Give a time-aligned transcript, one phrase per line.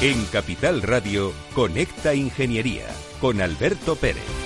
[0.00, 2.86] En Capital Radio, Conecta Ingeniería
[3.20, 4.37] con Alberto Pérez.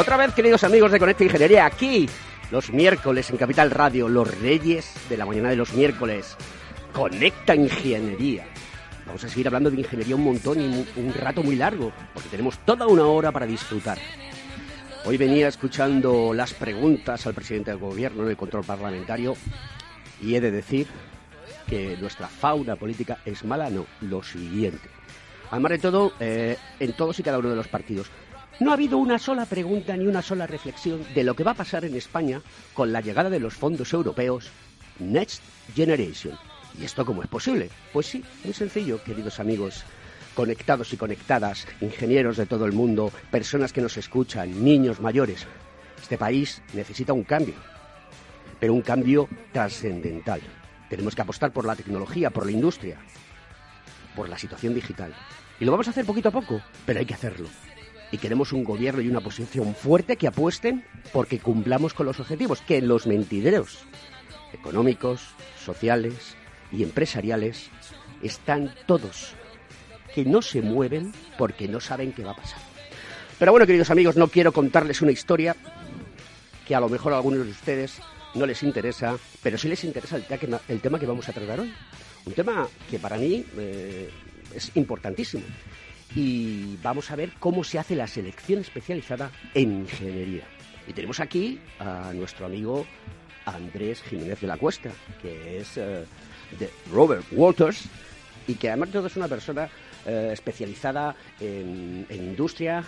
[0.00, 2.08] Otra vez, queridos amigos de Conecta Ingeniería, aquí,
[2.50, 6.36] los miércoles en Capital Radio, los reyes de la mañana de los miércoles.
[6.92, 8.46] Conecta Ingeniería.
[9.06, 12.58] Vamos a seguir hablando de ingeniería un montón y un rato muy largo, porque tenemos
[12.58, 13.98] toda una hora para disfrutar.
[15.06, 19.34] Hoy venía escuchando las preguntas al presidente del gobierno en el control parlamentario
[20.20, 20.88] y he de decir
[21.68, 24.90] que nuestra fauna política es mala, no, lo siguiente.
[25.50, 28.10] Además de todo, eh, en todos y cada uno de los partidos.
[28.58, 31.56] No ha habido una sola pregunta ni una sola reflexión de lo que va a
[31.56, 32.40] pasar en España
[32.72, 34.48] con la llegada de los fondos europeos
[34.98, 35.42] Next
[35.74, 36.38] Generation.
[36.80, 37.68] ¿Y esto cómo es posible?
[37.92, 39.84] Pues sí, muy sencillo, queridos amigos
[40.34, 45.46] conectados y conectadas, ingenieros de todo el mundo, personas que nos escuchan, niños mayores.
[46.00, 47.54] Este país necesita un cambio,
[48.60, 50.40] pero un cambio trascendental.
[50.88, 52.98] Tenemos que apostar por la tecnología, por la industria,
[54.14, 55.14] por la situación digital.
[55.58, 57.48] Y lo vamos a hacer poquito a poco, pero hay que hacerlo
[58.16, 60.82] y queremos un gobierno y una posición fuerte que apuesten
[61.12, 63.80] porque cumplamos con los objetivos, que los mentideros
[64.54, 65.20] económicos,
[65.62, 66.34] sociales
[66.72, 67.68] y empresariales
[68.22, 69.34] están todos,
[70.14, 72.58] que no se mueven porque no saben qué va a pasar.
[73.38, 75.54] Pero bueno, queridos amigos, no quiero contarles una historia
[76.66, 78.00] que a lo mejor a algunos de ustedes
[78.34, 81.70] no les interesa, pero sí les interesa el, tema que vamos a tratar hoy.
[82.24, 84.08] Un tema que para mí eh,
[84.54, 85.44] es importantísimo
[86.14, 90.44] y vamos a ver cómo se hace la selección especializada en ingeniería.
[90.86, 92.86] Y tenemos aquí a nuestro amigo
[93.44, 94.90] Andrés Jiménez de la Cuesta,
[95.20, 96.04] que es eh,
[96.58, 97.88] de Robert Walters
[98.46, 99.68] y que además de todo es una persona
[100.06, 102.84] eh, especializada en, industria,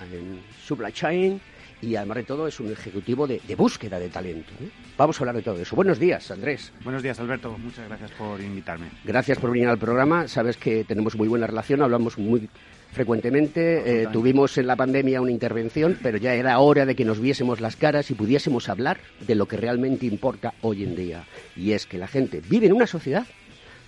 [0.00, 1.40] en, en supply chain
[1.82, 4.52] y además de todo es un ejecutivo de, búsqueda de talento.
[4.60, 4.68] ¿eh?
[4.96, 5.74] Vamos a hablar de todo eso.
[5.76, 6.72] Buenos días, Andrés.
[6.84, 7.56] Buenos días, Alberto.
[7.58, 8.86] Muchas gracias por invitarme.
[9.04, 10.28] Gracias por venir al programa.
[10.28, 12.48] Sabes que tenemos muy buena relación, hablamos muy
[12.92, 14.02] frecuentemente.
[14.02, 17.60] Eh, tuvimos en la pandemia una intervención, pero ya era hora de que nos viésemos
[17.60, 21.24] las caras y pudiésemos hablar de lo que realmente importa hoy en día.
[21.56, 23.26] Y es que la gente vive en una sociedad,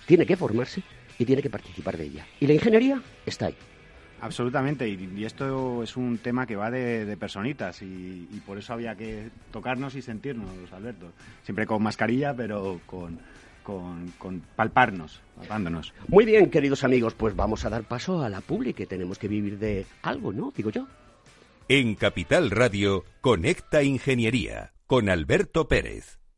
[0.05, 0.81] tiene que formarse
[1.19, 2.25] y tiene que participar de ella.
[2.39, 3.55] Y la ingeniería está ahí.
[4.23, 9.29] Absolutamente, y, esto es un tema que va de, personitas y, por eso había que
[9.51, 11.11] tocarnos y sentirnos, Alberto.
[11.43, 13.19] Siempre con mascarilla, pero con,
[13.63, 15.93] con, palparnos, palpándonos.
[16.07, 19.27] Muy bien, queridos amigos, pues vamos a dar paso a la pública, que tenemos que
[19.27, 20.53] vivir de algo, ¿no?
[20.55, 20.87] Digo yo.
[21.67, 26.22] En Capital Radio, Conecta Ingeniería, con Alberto Pérez.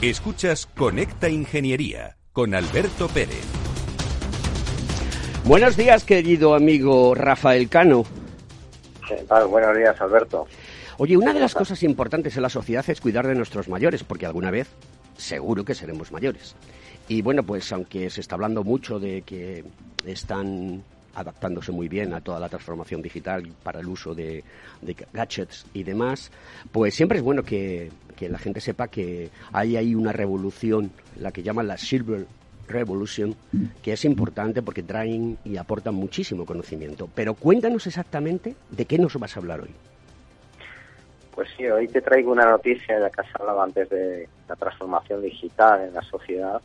[0.00, 3.42] Escuchas Conecta Ingeniería con Alberto Pérez.
[5.44, 8.04] Buenos días, querido amigo Rafael Cano.
[9.50, 10.46] Buenos días, Alberto.
[10.98, 14.26] Oye, una de las cosas importantes en la sociedad es cuidar de nuestros mayores, porque
[14.26, 14.68] alguna vez
[15.16, 16.54] seguro que seremos mayores.
[17.08, 19.64] Y bueno, pues aunque se está hablando mucho de que
[20.06, 20.84] están
[21.18, 24.44] adaptándose muy bien a toda la transformación digital para el uso de,
[25.12, 26.30] gadgets y demás,
[26.70, 31.42] pues siempre es bueno que, la gente sepa que hay ahí una revolución, la que
[31.42, 32.26] llaman la Silver
[32.66, 33.34] Revolution,
[33.82, 37.08] que es importante porque traen y aportan muchísimo conocimiento.
[37.14, 39.70] Pero cuéntanos exactamente de qué nos vas a hablar hoy.
[41.34, 45.22] Pues sí, hoy te traigo una noticia, ya que has hablado antes de la transformación
[45.22, 46.60] digital en la sociedad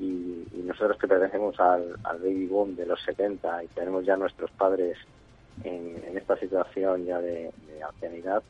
[0.00, 4.98] y, nosotros que pertenecemos al, baby boom de los 70 y tenemos ya nuestros padres
[5.64, 8.42] en, esta situación ya de, de, ancianidad,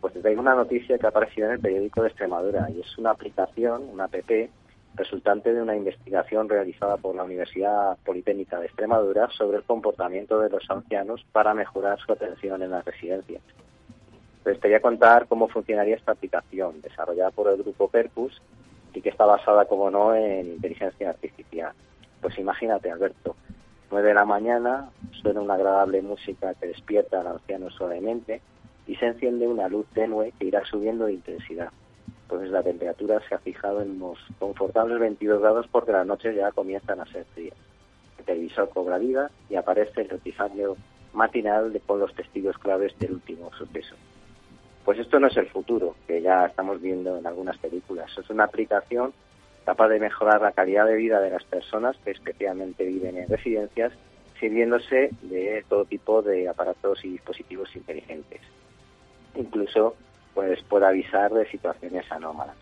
[0.00, 2.98] pues te traigo una noticia que ha aparecido en el periódico de Extremadura y es
[2.98, 4.30] una aplicación, una app,
[4.94, 10.50] resultante de una investigación realizada por la Universidad Politécnica de Extremadura sobre el comportamiento de
[10.50, 13.42] los ancianos para mejorar su atención en las residencias.
[14.42, 18.40] Pues te voy a contar cómo funcionaría esta aplicación, desarrollada por el grupo Percus
[18.92, 21.72] y que está basada, como no, en inteligencia artificial.
[22.20, 23.36] Pues imagínate, Alberto,
[23.90, 24.90] 9 de la mañana,
[25.22, 28.40] suena una agradable música que despierta al anciano suavemente
[28.86, 31.70] y se enciende una luz tenue que irá subiendo de intensidad.
[32.22, 36.52] Entonces la temperatura se ha fijado en unos confortables 22 grados porque las noches ya
[36.52, 37.56] comienzan a ser frías.
[38.18, 40.76] El televisor cobra vida y aparece el noticiario
[41.12, 43.96] matinal de, con los testigos claves del último suceso.
[44.84, 48.10] Pues esto no es el futuro, que ya estamos viendo en algunas películas.
[48.18, 49.12] Es una aplicación
[49.64, 53.92] capaz de mejorar la calidad de vida de las personas que especialmente viven en residencias,
[54.38, 58.40] sirviéndose de todo tipo de aparatos y dispositivos inteligentes.
[59.34, 59.94] Incluso
[60.34, 62.56] pues puede avisar de situaciones anómalas.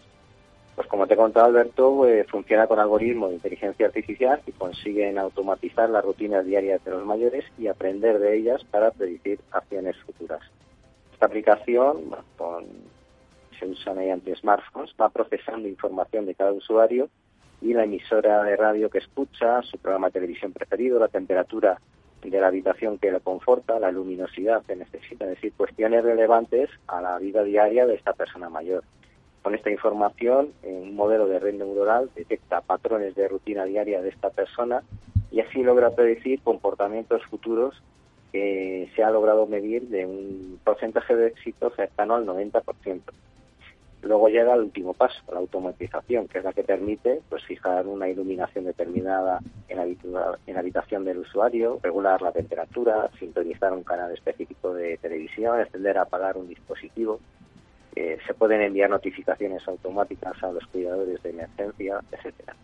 [0.74, 5.18] Pues como te he contado, Alberto, pues, funciona con algoritmos de inteligencia artificial y consiguen
[5.18, 10.40] automatizar las rutinas diarias de los mayores y aprender de ellas para predecir acciones futuras.
[11.18, 12.14] Esta aplicación
[13.58, 17.08] se usa mediante smartphones, va procesando información de cada usuario
[17.60, 21.80] y la emisora de radio que escucha, su programa de televisión preferido, la temperatura
[22.22, 27.00] de la habitación que lo conforta, la luminosidad que necesita, es decir, cuestiones relevantes a
[27.00, 28.84] la vida diaria de esta persona mayor.
[29.42, 34.30] Con esta información, un modelo de red neuronal detecta patrones de rutina diaria de esta
[34.30, 34.84] persona
[35.32, 37.82] y así logra predecir comportamientos futuros
[38.32, 43.00] que se ha logrado medir de un porcentaje de éxito cercano al 90%.
[44.02, 48.08] Luego llega el último paso, la automatización, que es la que permite pues fijar una
[48.08, 54.98] iluminación determinada en la, habitación del usuario, regular la temperatura, sintonizar un canal específico de
[54.98, 57.18] televisión, extender a apagar un dispositivo.
[57.96, 62.54] Eh, se pueden enviar notificaciones automáticas a los cuidadores de emergencia, etcétera.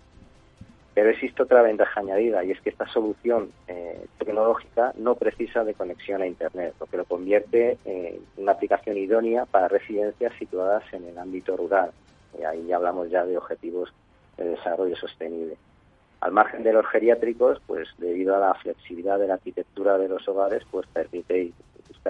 [0.94, 5.74] Pero existe otra ventaja añadida y es que esta solución eh, tecnológica no precisa de
[5.74, 11.04] conexión a Internet, lo que lo convierte en una aplicación idónea para residencias situadas en
[11.06, 11.90] el ámbito rural.
[12.38, 13.92] Y ahí hablamos ya de objetivos
[14.36, 15.56] de desarrollo sostenible.
[16.20, 20.26] Al margen de los geriátricos, pues debido a la flexibilidad de la arquitectura de los
[20.28, 21.52] hogares, pues permite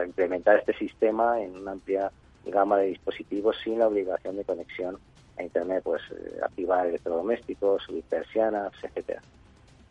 [0.05, 2.11] implementar este sistema en una amplia
[2.47, 4.99] gama de dispositivos sin la obligación de conexión
[5.39, 9.23] a Internet, pues eh, activar electrodomésticos, subir persianas, etcétera.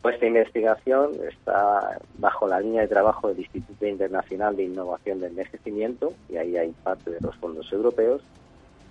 [0.02, 5.30] Pues esta investigación está bajo la línea de trabajo del Instituto Internacional de Innovación del
[5.30, 8.22] Envejecimiento, y ahí hay parte de los fondos europeos.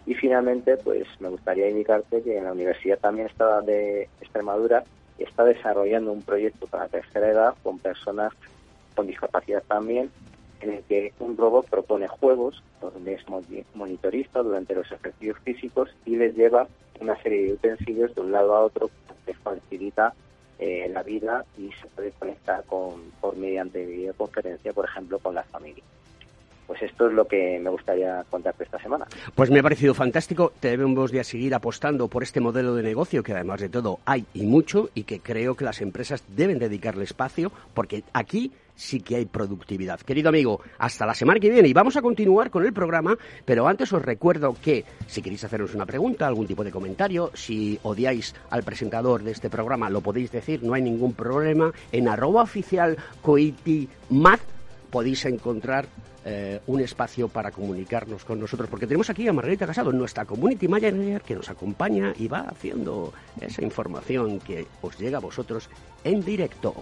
[0.05, 4.83] Y finalmente, pues me gustaría indicarte que en la Universidad también está de Extremadura
[5.23, 8.33] está desarrollando un proyecto para la tercera edad con personas
[8.95, 10.11] con discapacidad también
[10.63, 13.23] en el que un robot propone juegos donde es
[13.73, 16.67] monitorista durante los ejercicios físicos y les lleva
[16.99, 18.89] una serie de utensilios de un lado a otro
[19.25, 20.13] que facilita
[20.59, 25.43] eh, la vida y se puede conectar con, por mediante videoconferencia, por ejemplo, con la
[25.43, 25.83] familia.
[26.65, 29.05] Pues esto es lo que me gustaría contarte esta semana.
[29.35, 30.53] Pues me ha parecido fantástico.
[30.61, 34.45] Debemos de seguir apostando por este modelo de negocio que además de todo hay y
[34.45, 39.25] mucho y que creo que las empresas deben dedicarle espacio porque aquí sí que hay
[39.25, 39.99] productividad.
[40.01, 43.67] Querido amigo, hasta la semana que viene y vamos a continuar con el programa, pero
[43.67, 48.35] antes os recuerdo que si queréis hacernos una pregunta, algún tipo de comentario, si odiáis
[48.49, 51.71] al presentador de este programa, lo podéis decir, no hay ningún problema.
[51.91, 55.87] En arroba oficial podéis encontrar
[56.25, 60.69] eh, un espacio para comunicarnos con nosotros, porque tenemos aquí a Margarita Casado, nuestra community
[60.69, 63.11] manager, que nos acompaña y va haciendo
[63.41, 65.69] esa información que os llega a vosotros
[66.05, 66.73] en directo.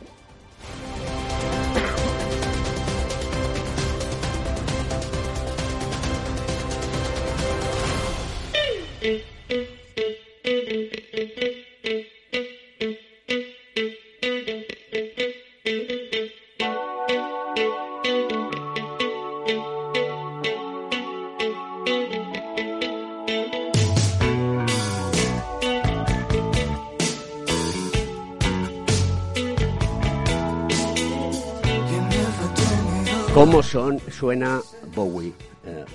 [33.33, 34.61] ¿Cómo son, suena
[34.93, 35.33] Bowie?
[35.65, 35.85] Uh,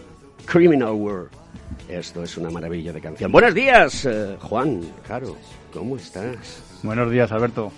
[0.47, 1.46] Criminal World.
[1.99, 3.33] Esto es una maravilla de canción.
[3.33, 5.35] Buenos días, eh, Juan, Caro,
[5.73, 6.63] ¿cómo estás?
[6.83, 7.73] Buenos días, Alberto.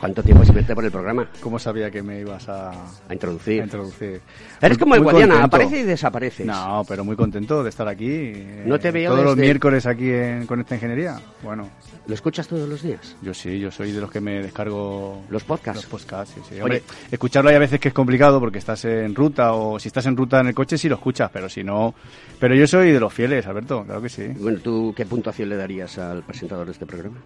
[0.00, 1.28] ¿Cuánto tiempo sin verte por el programa?
[1.40, 3.60] ¿Cómo sabía que me ibas a, A introducir.
[3.62, 4.20] a introducir?
[4.62, 5.56] Eres como el Guadiana, contento.
[5.56, 6.46] aparece y desapareces.
[6.46, 8.06] No, pero muy contento de estar aquí.
[8.08, 11.20] eh, No te veo Todos los miércoles aquí en, con esta ingeniería.
[11.42, 11.68] Bueno,
[12.06, 13.16] ¿Lo escuchas todos los días?
[13.22, 15.82] yo sí, yo soy de los que me descargo Los podcasts.
[15.82, 16.54] Los podcasts, sí, sí.
[16.54, 16.62] Oye.
[16.62, 20.06] Hombre, escucharlo hay a veces que es complicado porque estás en ruta o si estás
[20.06, 21.94] en ruta en el coche sí lo escuchas, pero si no...
[22.38, 24.28] Pero yo soy de los fieles, Alberto, claro que sí.
[24.38, 27.16] Bueno, ¿tú qué puntuación le darías al presentador de este programa?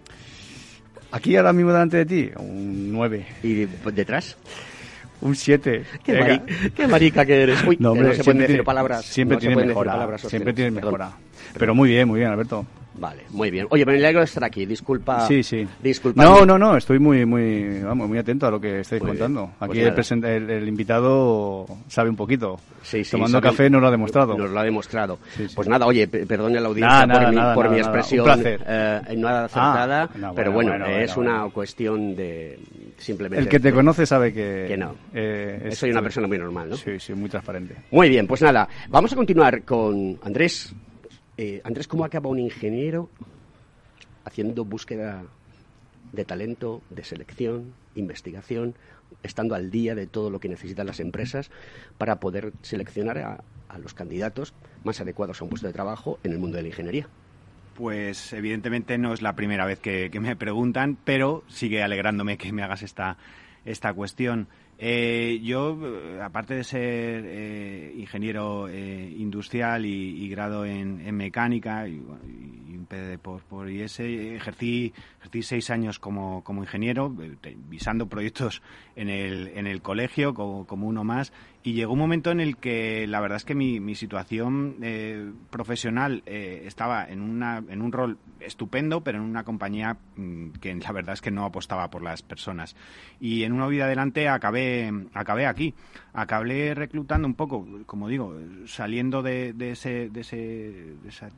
[1.13, 4.37] Aquí ahora mismo delante de ti, un 9, ¿Y pues, detrás?
[5.21, 5.85] un 7.
[6.03, 6.41] Qué, mari-
[6.75, 7.63] qué marica que eres.
[7.65, 9.05] Uy, No, que hombre, no se pueden decir palabras.
[9.05, 9.93] Siempre no se tiene pueden decir mejora.
[9.93, 10.55] palabras Siempre obscenas.
[10.57, 10.93] tiene Perdón.
[10.93, 11.13] mejora.
[11.59, 12.67] Pero muy bien, muy bien, Alberto.
[12.95, 13.67] Vale, muy bien.
[13.71, 14.67] Oye, me alegro de estar aquí.
[14.67, 15.27] Disculpa.
[15.27, 15.67] Sí, sí.
[15.83, 16.23] Disculpa.
[16.23, 19.51] No, no, no, estoy muy, muy, vamos, muy atento a lo que estáis Muy contando.
[19.59, 22.61] Pues Aquí el, el- el invitado sabe un poquito.
[22.83, 24.37] Sí, sí, Tomando sabe- café nos lo ha demostrado.
[24.37, 25.19] Nos lo ha demostrado.
[25.37, 25.47] Sí.
[25.55, 27.83] Pues nada, oye, pe- perdone a la audiencia por, nada, mi, nada, por mi nada,
[27.83, 28.65] expresión Un placer.
[28.67, 32.59] eh, no acertada, Ah, no, pero bueno, bueno, bueno, es bueno, una cuestión de
[32.99, 33.43] simplemente...
[33.43, 34.67] El que te conoce sabe que...
[34.69, 34.95] Que no.
[35.15, 36.77] eh, Soy una persona muy normal, ¿no?
[36.77, 37.75] Sí, sí, muy transparente.
[37.91, 40.75] Muy bien, pues nada, vamos a continuar con Andrés.
[41.45, 43.09] Eh, Andrés, ¿cómo acaba un ingeniero
[44.25, 45.25] haciendo búsqueda
[46.13, 48.77] de talento, de selección, investigación,
[49.25, 51.51] estando al día de todo lo que necesitan las empresas
[51.99, 53.43] para poder seleccionar a,
[53.83, 57.09] los candidatos más adecuados a un puesto de trabajo en el mundo de la ingeniería?
[57.75, 62.53] Pues evidentemente no es la primera vez que, que me preguntan, pero sigue alegrándome que
[62.53, 63.17] me hagas esta,
[63.65, 64.47] esta cuestión.
[64.79, 71.93] Eh, yo, eh, aparte de ser eh, ingeniero eh, industrial y, grado en, mecánica y,
[71.95, 72.63] y
[72.93, 78.63] PDD por, por IS, ejercí, ejercí seis años como, como ingeniero, eh, visando proyectos
[78.97, 81.33] en el, en el colegio como, como uno más.
[81.65, 86.23] Y llegó un momento en el que la verdad es que mi, situación eh, profesional
[86.27, 90.91] eh, estaba en, una, en un rol estupendo, pero en una compañía mm, que la
[90.91, 92.75] verdad es que no apostaba por las personas.
[93.21, 95.75] Y en una vida adelante acabé, acabé aquí.
[96.13, 101.29] Acabé reclutando un poco, como digo, saliendo de, ese, de, ese, de esa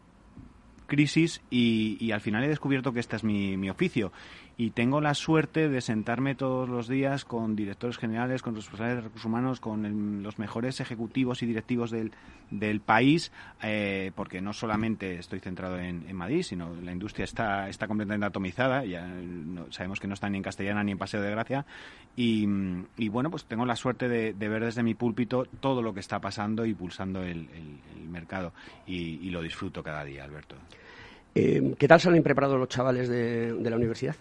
[0.87, 4.12] crisis y, y al final he descubierto que este es mi, mi oficio
[4.56, 9.02] y tengo la suerte de sentarme todos los días con directores generales, con responsables de
[9.02, 12.12] recursos humanos, con los mejores ejecutivos y directivos del,
[12.50, 13.32] del país,
[13.62, 18.84] eh, porque no solamente estoy centrado en, Madrid, sino la industria está, está completamente atomizada,
[18.84, 19.12] ya
[19.70, 21.66] sabemos que no está ni en castellana ni en Paseo de Gracia,
[22.16, 22.46] y,
[23.08, 26.64] bueno, pues tengo la suerte de, ver desde mi púlpito todo lo que está pasando
[26.64, 27.49] y pulsando el,
[28.08, 28.52] mercado,
[28.87, 30.54] y lo disfruto cada día, Alberto.
[31.35, 34.14] Eh, ¿Qué tal salen preparados los chavales de, la universidad?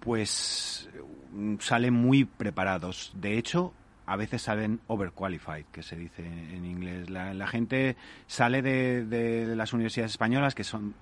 [0.00, 0.88] Pues
[1.32, 3.12] mm, salen muy preparados.
[3.14, 3.74] De hecho,
[4.06, 7.10] a veces salen overqualified, que se dice en inglés.
[7.10, 7.96] La, gente
[8.26, 10.94] sale de, las universidades españolas, que son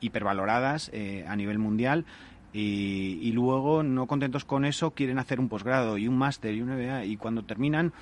[0.00, 2.04] hipervaloradas eh, a nivel mundial,
[2.52, 6.62] y, y luego, no contentos con eso, quieren hacer un posgrado y un máster y
[6.62, 7.92] un MBA, y cuando terminan,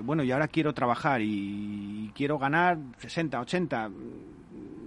[0.00, 3.90] bueno, y ahora quiero trabajar y, quiero ganar 60, 80,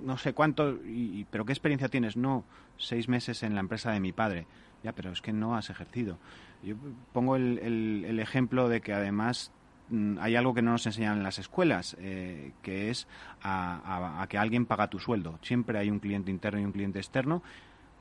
[0.04, 2.16] no sé cuánto, y- pero ¿qué experiencia tienes?
[2.18, 2.44] No,
[2.78, 4.46] seis meses en la empresa de mi padre.
[4.84, 6.18] Ya, pero es que no has ejercido.
[6.64, 6.76] Yo
[7.12, 9.52] pongo el, el- el ejemplo de que además
[9.90, 13.08] mm, hay algo que no nos enseñan en las escuelas, eh, que es
[13.42, 15.40] a, a- a que alguien paga tu sueldo.
[15.42, 17.42] Siempre hay un cliente interno y un cliente externo.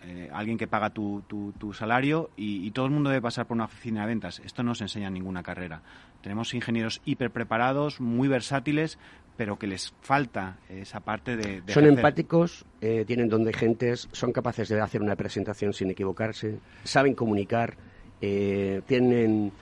[0.07, 3.47] Eh, alguien que paga tu, tu- tu salario y, y todo el mundo debe pasar
[3.47, 4.41] por una oficina de ventas.
[4.45, 5.83] Esto no se enseña en ninguna carrera.
[6.23, 8.99] Tenemos ingenieros hiper preparados, muy versátiles,
[9.37, 11.61] pero que les falta esa parte de...
[11.63, 15.91] de Son empáticos, eh, tienen don de gentes, son capaces de hacer una presentación sin
[15.91, 17.77] equivocarse, saben comunicar,
[18.21, 19.53] eh, tienen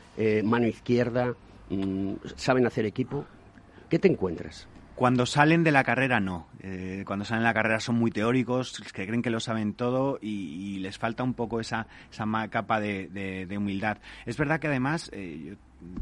[0.44, 1.34] mano izquierda,
[1.70, 3.24] mm, saben hacer equipo.
[3.88, 4.68] ¿Qué te encuentras?
[4.94, 6.46] Cuando salen de la carrera, no.
[6.60, 10.18] Eh, cuando salen de la carrera son muy teóricos, que creen que lo saben todo
[10.20, 13.98] y, les falta un poco esa, esa capa de, de- de humildad.
[14.26, 15.54] Es verdad que además, eh, yo-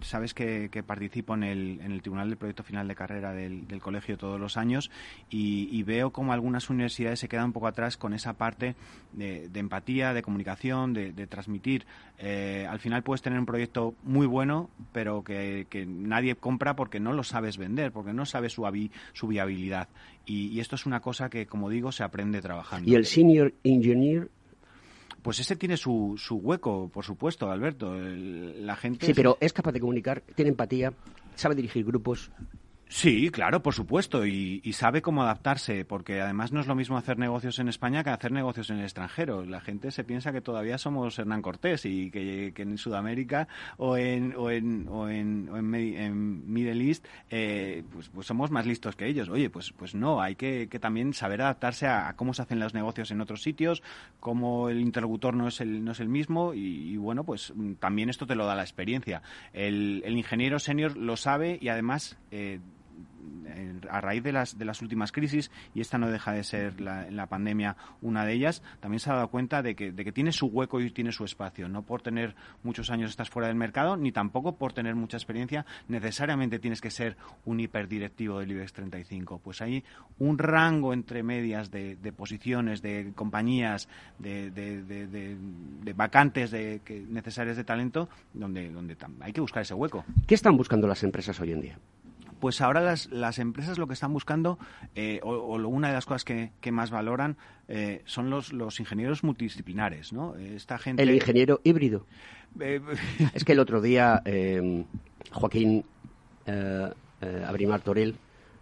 [0.03, 4.57] sabes que, participo en el, Tribunal del Proyecto Final de Carrera del, colegio todos los
[4.57, 4.91] años
[5.31, 8.77] y, veo como algunas universidades se quedan un poco atrás con esa parte
[9.13, 11.87] de, empatía, de comunicación, de, transmitir.
[12.19, 17.13] Eh, al final puedes tener un proyecto muy bueno, pero que, nadie compra porque no
[17.13, 19.89] lo sabes vender, porque no sabes su viabilidad.
[20.27, 22.91] Y, y esto es una cosa que, como digo, se aprende trabajando.
[22.91, 24.29] Y el senior engineer,
[25.23, 27.95] Pues ese tiene su, su hueco, por supuesto, Alberto.
[27.95, 29.07] El- la gente...
[29.07, 30.93] sí, pero es capaz de comunicar, tiene empatía,
[31.35, 32.31] sabe dirigir grupos.
[32.93, 37.19] Sí, claro, por supuesto, y, sabe cómo adaptarse, porque además no es lo mismo hacer
[37.19, 39.45] negocios en España que hacer negocios en el extranjero.
[39.45, 44.35] La gente se piensa que todavía somos Hernán Cortés y que, en Sudamérica o en,
[44.37, 49.29] o en, o en, en, Middle East eh, pues, pues, somos más listos que ellos.
[49.29, 53.13] Oye, pues, pues no, hay que, también saber adaptarse a, cómo se hacen los negocios
[53.13, 53.85] en otros sitios,
[54.19, 58.27] cómo el interlocutor no es el, no es el mismo y, bueno, pues también esto
[58.27, 59.23] te lo da la experiencia.
[59.53, 62.19] El, el ingeniero senior lo sabe y además...
[62.33, 62.59] Eh,
[63.91, 67.11] a raíz de las, de las últimas crisis, y esta no deja de ser la,
[67.11, 70.33] la pandemia una de ellas, también se ha dado cuenta de que, de que tiene
[70.33, 71.69] su hueco y tiene su espacio.
[71.69, 75.67] No por tener muchos años estás fuera del mercado, ni tampoco por tener mucha experiencia,
[75.89, 79.41] necesariamente tienes que ser un hiperdirectivo del IBEX 35.
[79.43, 79.85] Pues hay
[80.19, 85.37] un rango entre medias de, posiciones, de compañías, de
[85.95, 90.05] vacantes de, que, necesarias de talento, donde, donde hay que buscar ese hueco.
[90.27, 91.79] ¿Qué están buscando las empresas hoy en día?
[92.41, 94.59] Pues ahora las, las empresas lo que están buscando,
[94.95, 97.37] eh, o, una de las cosas que, más valoran,
[97.69, 100.35] eh, son los, los ingenieros multidisciplinares, ¿no?
[100.37, 101.03] Esta gente...
[101.03, 102.07] El ingeniero híbrido.
[102.59, 102.81] Eh,
[103.35, 104.23] es que el otro día
[105.31, 105.85] Joaquín
[107.47, 108.17] Abrimar Torel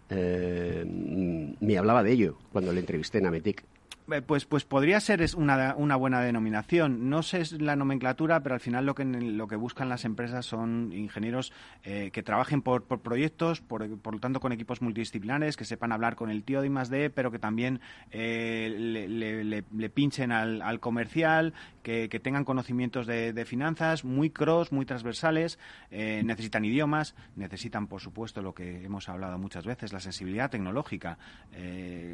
[0.09, 3.63] me hablaba de ello cuando le entrevisté en Ametic.
[4.11, 7.09] Eh, pues, pues podría ser una, una buena denominación.
[7.09, 10.91] No sé la nomenclatura, pero al final lo que, lo que buscan las empresas son
[10.93, 11.51] ingenieros
[11.83, 15.91] eh, que trabajen por, por proyectos, por, por, lo tanto con equipos multidisciplinares, que sepan
[15.91, 21.53] hablar con el tío de I+D, pero que también eh, le, pinchen al, al comercial,
[21.83, 25.57] que, que, tengan conocimientos de, de, finanzas muy cross, muy transversales,
[25.89, 31.17] necesitan idiomas, necesitan, por supuesto, lo que hemos hablado muchas veces, la sensibilidad tecnológica,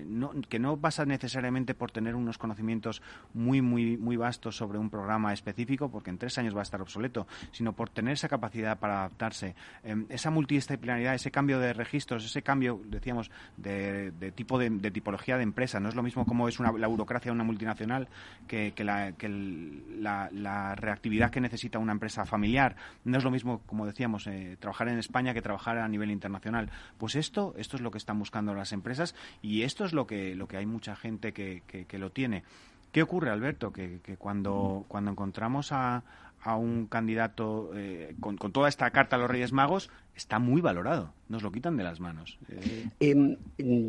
[0.05, 3.03] no, que no pasa necesariamente por por tener unos conocimientos
[3.35, 6.81] muy, muy, muy vastos sobre un programa específico, porque en tres años va a estar
[6.81, 12.25] obsoleto, sino por tener esa capacidad para adaptarse, em, esa multidisciplinaridad, ese cambio de registros,
[12.25, 15.79] ese cambio, decíamos, de, tipo de, tipología de empresa.
[15.79, 18.07] No es lo mismo como es una, la burocracia de una multinacional
[18.47, 22.77] que, la, que la, reactividad que necesita una empresa familiar.
[23.03, 26.71] No es lo mismo, como decíamos, eh, trabajar en España que trabajar a nivel internacional.
[26.97, 30.33] Pues esto, esto es lo que están buscando las empresas y esto es lo que,
[30.33, 32.43] lo que hay mucha gente que, que, lo tiene.
[32.91, 33.73] ¿Qué ocurre, Alberto?
[33.73, 36.03] Que, cuando, cuando encontramos a,
[36.45, 41.11] a un candidato eh, con, toda esta carta a los Reyes Magos, está muy valorado.
[41.27, 42.37] Nos lo quitan de las manos.
[42.47, 43.35] Eh, em,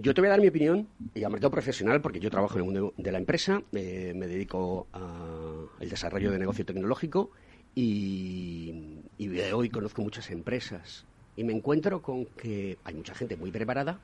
[0.01, 2.61] yo te voy a dar mi opinión, y a mercado profesional, porque yo trabajo en
[2.61, 7.31] el mundo de la empresa, eh, me dedico al desarrollo de negocio tecnológico
[7.75, 11.05] y, y veo y conozco muchas empresas.
[11.37, 14.01] Y me encuentro con que hay mucha gente muy preparada,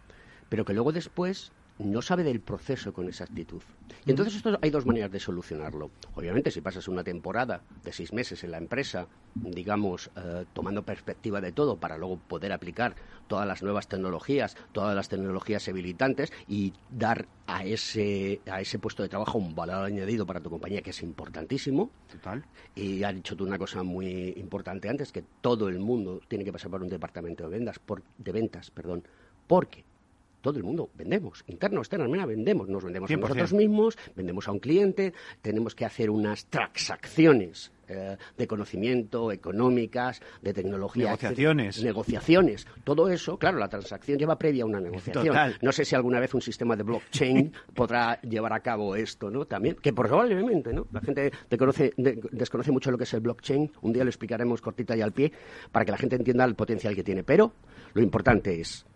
[0.50, 1.52] pero que luego después
[1.84, 3.62] no sabe del proceso con esa actitud.
[4.04, 5.90] Y entonces esto, hay dos maneras de solucionarlo.
[6.14, 11.40] Obviamente, si pasas una temporada de seis meses en la empresa, digamos, eh, tomando perspectiva
[11.40, 12.94] de todo para luego poder aplicar
[13.28, 19.02] todas las nuevas tecnologías, todas las tecnologías habilitantes y dar a ese, a ese puesto
[19.02, 21.90] de trabajo un valor añadido para tu compañía, que es importantísimo.
[22.10, 22.44] Total.
[22.74, 26.52] Y has dicho tú una cosa muy importante antes, que todo el mundo tiene que
[26.52, 29.04] pasar por un departamento de ventas, por, de ventas, perdón,
[29.46, 29.84] porque
[30.42, 34.58] todo el mundo vendemos, interno, externo, vendemos, nos vendemos a nosotros mismos, vendemos a un
[34.58, 41.06] cliente, tenemos que hacer unas transacciones eh, de conocimiento, económicas, de tecnología.
[41.06, 41.82] Negociaciones.
[41.82, 42.66] negociaciones.
[42.84, 45.36] Todo eso, claro, la transacción lleva previa a una negociación.
[45.60, 49.44] No sé si alguna vez un sistema de blockchain podrá llevar a cabo esto, ¿no?
[49.46, 50.86] También, que probablemente, ¿no?
[50.92, 53.70] La gente desconoce mucho lo que es el blockchain.
[53.82, 55.32] Un día lo explicaremos cortita y al pie
[55.70, 57.24] para que la gente entienda el potencial que tiene.
[57.24, 57.52] Pero
[57.94, 58.86] lo importante es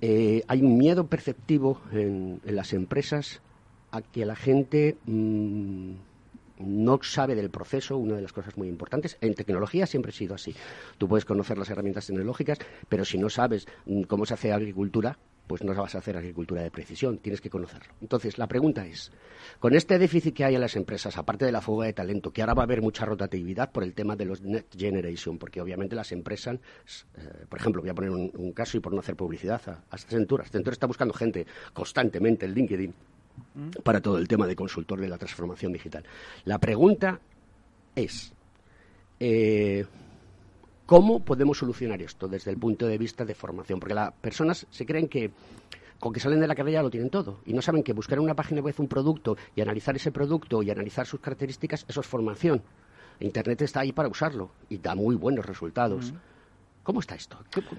[0.00, 3.40] eh, hay un miedo perceptivo en, las empresas
[3.90, 5.92] a que la gente mm,
[6.58, 9.16] no sabe del proceso, una de las cosas muy importantes.
[9.20, 10.54] En tecnología siempre ha sido así.
[10.98, 15.18] Tú puedes conocer las herramientas tecnológicas, pero si no sabes mm, cómo se hace agricultura,
[15.46, 17.94] pues no vas a hacer agricultura de precisión, tienes que conocerlo.
[18.00, 19.12] Entonces, la pregunta es,
[19.58, 22.42] con este déficit que hay en las empresas, aparte de la fuga de talento, que
[22.42, 25.94] ahora va a haber mucha rotatividad por el tema de los Next Generation, porque obviamente
[25.94, 26.58] las empresas,
[27.16, 29.84] eh, por ejemplo, voy a poner un, caso y por no hacer publicidad a, a
[29.90, 30.42] Accenture.
[30.42, 32.94] Accenture está buscando gente constantemente en LinkedIn
[33.54, 33.70] mm.
[33.82, 36.04] para todo el tema de consultor de la transformación digital.
[36.44, 37.20] La pregunta
[37.94, 38.32] es,
[39.20, 39.86] eh,
[40.86, 43.80] ¿Cómo podemos solucionar esto desde el punto de vista de formación?
[43.80, 45.32] Porque las personas se creen que
[45.98, 48.24] con que salen de la carrera lo tienen todo y no saben que buscar en
[48.24, 52.06] una página web un producto y analizar ese producto y analizar sus características, eso es
[52.06, 52.62] formación.
[53.18, 56.12] Internet está ahí para usarlo y da muy buenos resultados.
[56.86, 57.36] ¿Cómo está esto?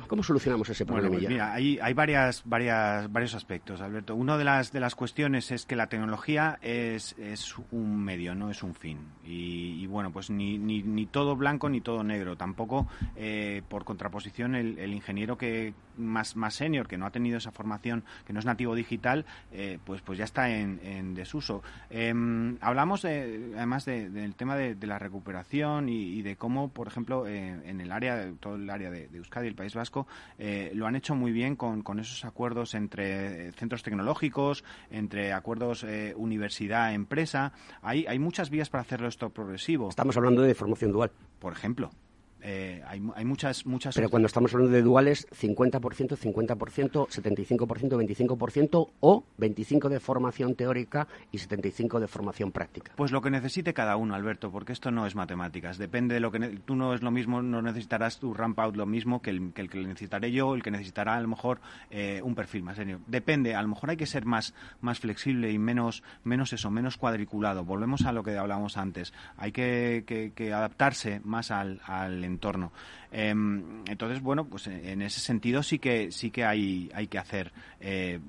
[0.08, 1.08] ¿Cómo, solucionamos ese problema?
[1.08, 4.14] Bueno, pues mira, hay, hay varias, varias, varios aspectos, Alberto.
[4.16, 8.52] Una de las, de las cuestiones es que la tecnología es, es un medio, no
[8.52, 9.00] es un fin.
[9.24, 12.36] Y, bueno, pues ni, ni, ni, todo blanco ni todo negro.
[12.36, 17.38] Tampoco, eh, por contraposición, el, el, ingeniero que más, más senior, que no ha tenido
[17.38, 21.64] esa formación, que no es nativo digital, eh, pues, pues ya está en, en desuso.
[21.90, 27.80] Em, hablamos, además, del tema de, la recuperación y, de cómo, por ejemplo, eh, en
[27.80, 30.08] el área, todo el área de de, Euskadi, el País Vasco,
[30.38, 35.84] eh, lo han hecho muy bien con, con, esos acuerdos entre centros tecnológicos, entre acuerdos
[35.84, 37.54] eh, universidad-empresa.
[37.82, 39.90] Hay, hay muchas vías para hacerlo esto progresivo.
[39.90, 41.12] Estamos hablando de formación dual.
[41.40, 41.92] Por ejemplo.
[42.42, 43.96] Eh, hay, hay, muchas, muchas...
[43.96, 45.80] Pero cuando estamos hablando de duales, 50%,
[46.18, 52.94] 50%, 75%, 25% o 25% de formación teórica y 75% de formación práctica.
[52.96, 55.78] Pues lo que necesite cada uno, Alberto, porque esto no es matemáticas.
[55.78, 56.40] Depende de lo que...
[56.66, 59.62] Tú no es lo mismo, no necesitarás tu ramp out lo mismo que el que,
[59.62, 61.60] el que necesitaré yo, el que necesitará a lo mejor
[61.92, 63.00] eh, un perfil más serio.
[63.08, 66.98] Depende, a lo mejor hay que ser más, más flexible y menos, menos eso, menos
[66.98, 67.66] cuadriculado.
[67.66, 69.14] Volvemos a lo que hablábamos antes.
[69.38, 72.72] Hay que, que, adaptarse más al, al entorno.
[73.12, 77.52] Em, entonces, bueno, pues en ese sentido sí que sí que hay, hay que hacer
[77.80, 78.20] eh,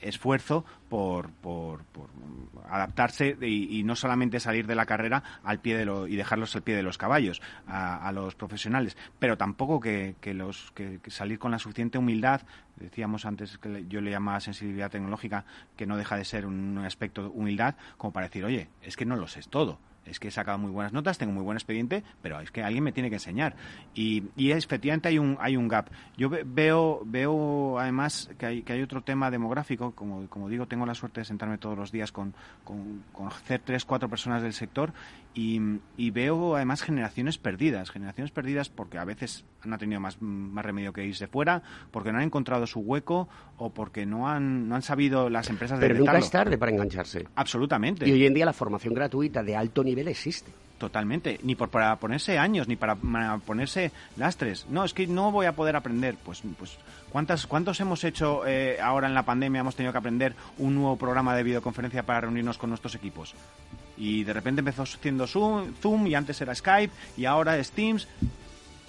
[0.00, 1.82] esfuerzo por, por,
[2.68, 6.62] adaptarse y, no solamente salir de la carrera al pie de lo, y dejarlos al
[6.62, 11.58] pie de los caballos a, los profesionales, pero tampoco que, los que, salir con la
[11.58, 12.42] suficiente humildad.
[12.76, 15.44] Decíamos antes que yo le llamaba sensibilidad tecnológica,
[15.76, 19.04] que no deja de ser un aspecto de humildad, como para decir, oye, es que
[19.04, 22.02] no lo sé todo es que he sacado muy buenas notas, tengo muy buen expediente,
[22.22, 23.54] pero es que alguien me tiene que enseñar.
[23.94, 25.88] Y, y efectivamente hay un, hay un gap.
[26.16, 30.86] Yo veo, veo además que hay, que hay otro tema demográfico, como, como digo, tengo
[30.86, 34.92] la suerte de sentarme todos los días con, con, conocer tres, cuatro personas del sector
[35.34, 35.60] y,
[35.96, 40.64] y, veo además generaciones perdidas, generaciones perdidas porque a veces no han tenido más, más
[40.64, 44.76] remedio que irse fuera, porque no han encontrado su hueco o porque no han, no
[44.76, 47.26] han sabido las empresas Pero nunca es tarde para engancharse.
[47.34, 48.08] Absolutamente.
[48.08, 50.52] Y hoy en día la formación gratuita de alto nivel existe.
[50.84, 52.96] Totalmente, ni por, para ponerse años, ni para,
[53.46, 54.66] ponerse lastres.
[54.68, 56.14] No, es que no voy a poder aprender.
[56.22, 56.76] Pues, pues
[57.10, 59.60] ¿cuántas, ¿cuántos hemos hecho eh, ahora en la pandemia?
[59.60, 63.32] Hemos tenido que aprender un nuevo programa de videoconferencia para reunirnos con nuestros equipos.
[63.96, 68.06] Y de repente empezó siendo Zoom y antes era Skype y ahora es Teams.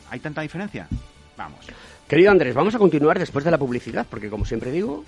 [0.09, 0.89] ¿Hay tanta diferencia?
[1.37, 1.65] Vamos.
[2.09, 5.05] Querido Andrés, vamos a continuar después de la publicidad, porque como siempre digo,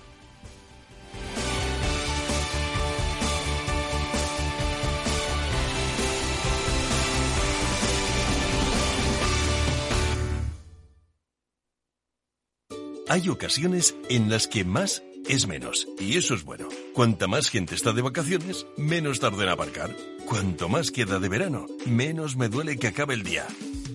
[13.10, 16.68] Hay ocasiones en las que más es menos, y eso es bueno.
[16.94, 19.96] Cuanta más gente está de vacaciones, menos tarda en aparcar.
[20.26, 23.46] Cuanto más queda de verano, menos me duele que acabe el día.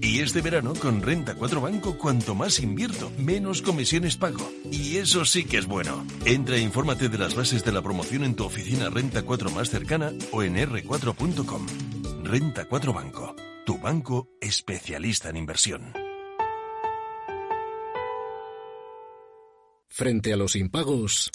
[0.00, 4.50] Y este verano con Renta 4 Banco, cuanto más invierto, menos comisiones pago.
[4.70, 6.06] Y eso sí que es bueno.
[6.24, 9.68] Entra e infórmate de las bases de la promoción en tu oficina Renta 4 más
[9.68, 11.66] cercana o en r4.com.
[12.24, 16.01] Renta 4 Banco, tu banco especialista en inversión.
[19.92, 21.30] Frente a los impagos,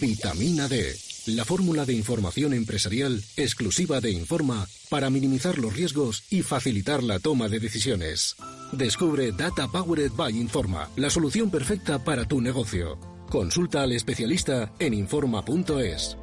[0.00, 0.96] vitamina D,
[1.26, 7.20] la fórmula de información empresarial exclusiva de Informa para minimizar los riesgos y facilitar la
[7.20, 8.34] toma de decisiones.
[8.72, 12.98] Descubre Data Powered by Informa, la solución perfecta para tu negocio.
[13.30, 16.18] Consulta al especialista en Informa.es.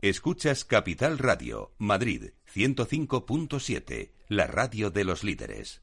[0.00, 5.82] Escuchas Capital Radio, Madrid 105.7, la radio de los líderes.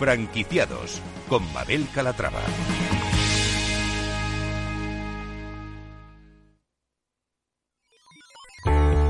[0.00, 2.40] Franquiciados con Mabel Calatrava.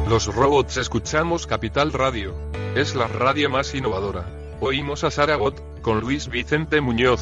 [0.08, 2.34] Los robots escuchamos Capital Radio.
[2.74, 4.26] Es la radio más innovadora.
[4.60, 7.20] Oímos a Saragot, con Luis Vicente Muñoz.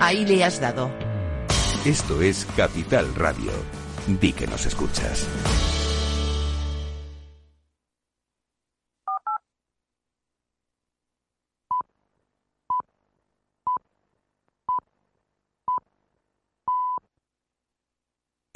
[0.00, 0.90] Ahí le has dado.
[1.84, 3.52] Esto es Capital Radio.
[4.08, 5.24] Di que nos escuchas.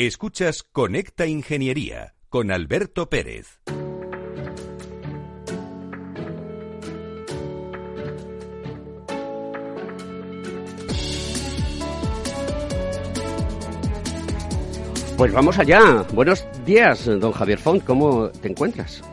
[0.07, 3.61] Escuchas Conecta Ingeniería con Alberto Pérez.
[15.17, 16.05] Pues vamos allá.
[16.13, 17.85] Buenos días, don Javier Font.
[17.85, 19.05] ¿Cómo te encuentras?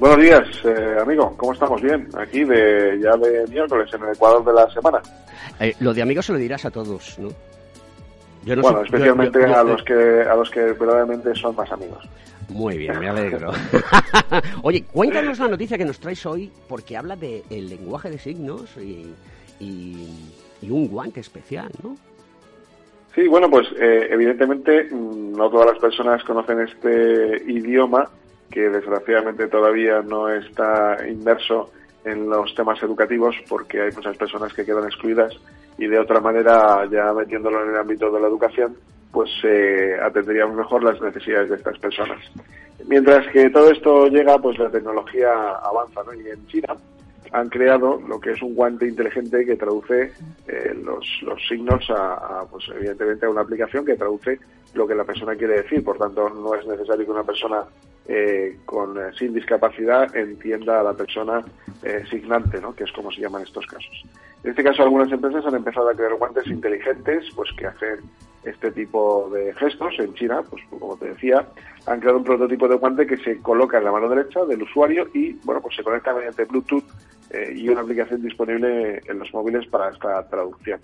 [0.00, 1.32] Buenos días, eh, amigo.
[1.36, 1.80] ¿Cómo estamos?
[1.80, 2.08] Bien.
[2.18, 5.00] Aquí de, ya de miércoles, en el Ecuador de la semana.
[5.60, 7.28] Eh, lo de amigo se lo dirás a todos, ¿no?
[8.48, 12.02] Yo no bueno, especialmente a los que a los que verdaderamente son más amigos.
[12.48, 13.52] Muy bien, me alegro.
[14.62, 18.74] Oye, cuéntanos la noticia que nos traes hoy, porque habla del el lenguaje de signos
[18.78, 19.12] y,
[19.60, 21.94] y, un guante especial, ¿no?
[23.14, 28.08] Sí, bueno, pues eh, evidentemente mm, no todas las personas conocen este idioma
[28.50, 31.70] que desgraciadamente todavía no está inmerso
[32.06, 35.34] en los temas educativos porque hay muchas personas que quedan excluidas
[35.78, 38.76] y de otra manera, ya metiéndolo en el ámbito de la educación,
[39.12, 42.18] pues eh, atenderíamos mejor las necesidades de estas personas.
[42.86, 45.30] Mientras que todo esto llega, pues la tecnología
[45.62, 46.14] avanza, ¿no?
[46.14, 46.76] Y en China
[47.32, 50.12] han creado lo que es un guante inteligente que traduce
[50.46, 54.38] eh, los, los, signos a, pues evidentemente a una aplicación que traduce
[54.74, 55.84] lo que la persona quiere decir.
[55.84, 57.64] Por tanto, no es necesario que una persona
[58.06, 61.44] eh, con eh, sin discapacidad entienda a la persona
[62.10, 62.74] signante, ¿no?
[62.74, 64.02] que es como se llama en estos casos.
[64.42, 68.00] En este caso, algunas empresas han empezado a crear guantes inteligentes, pues que hacen
[68.48, 69.94] este tipo de gestos.
[69.98, 71.46] En China, pues como te decía,
[71.86, 75.08] han creado un prototipo de guante que se coloca en la mano derecha del usuario
[75.14, 76.84] y, bueno, pues se conecta mediante Bluetooth
[77.30, 80.80] eh, y una aplicación disponible en los móviles para esta traducción.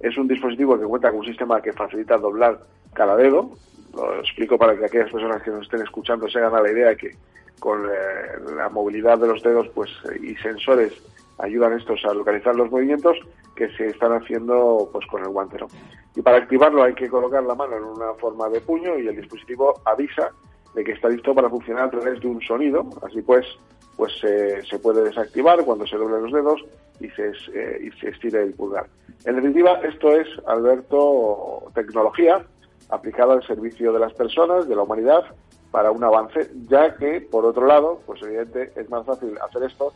[0.00, 2.58] Es un dispositivo que cuenta con un sistema que facilita doblar
[2.92, 3.52] cada dedo.
[3.94, 6.96] Lo explico para que aquellas personas que nos estén escuchando se hagan la idea de
[6.96, 7.16] que
[7.60, 10.92] con eh, la movilidad de los dedos pues y sensores
[11.38, 13.18] ayudan estos a localizar los movimientos
[13.62, 15.68] que se están haciendo pues con el guantero.
[16.16, 19.16] Y para activarlo hay que colocar la mano en una forma de puño y el
[19.16, 20.30] dispositivo avisa
[20.74, 22.84] de que está listo para funcionar a través de un sonido.
[23.02, 23.46] Así pues,
[23.96, 26.64] pues se puede desactivar cuando se doblen los dedos
[26.98, 28.86] y se, eh, y se estire el pulgar.
[29.24, 32.44] En definitiva, esto es, Alberto, tecnología
[32.88, 35.24] aplicada al servicio de las personas, de la humanidad,
[35.70, 39.92] para un avance, ya que, por otro lado, pues evidente es más fácil hacer esto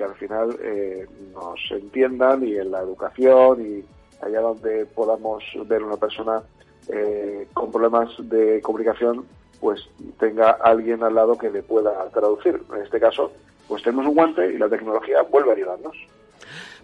[0.00, 3.84] que al final eh, nos entiendan y en la educación y
[4.24, 6.42] allá donde podamos ver una persona
[6.88, 9.26] eh, con problemas de comunicación,
[9.60, 9.86] pues
[10.18, 12.62] tenga alguien al lado que le pueda traducir.
[12.74, 13.30] En este caso,
[13.68, 15.96] pues tenemos un guante y la tecnología vuelve a ayudarnos.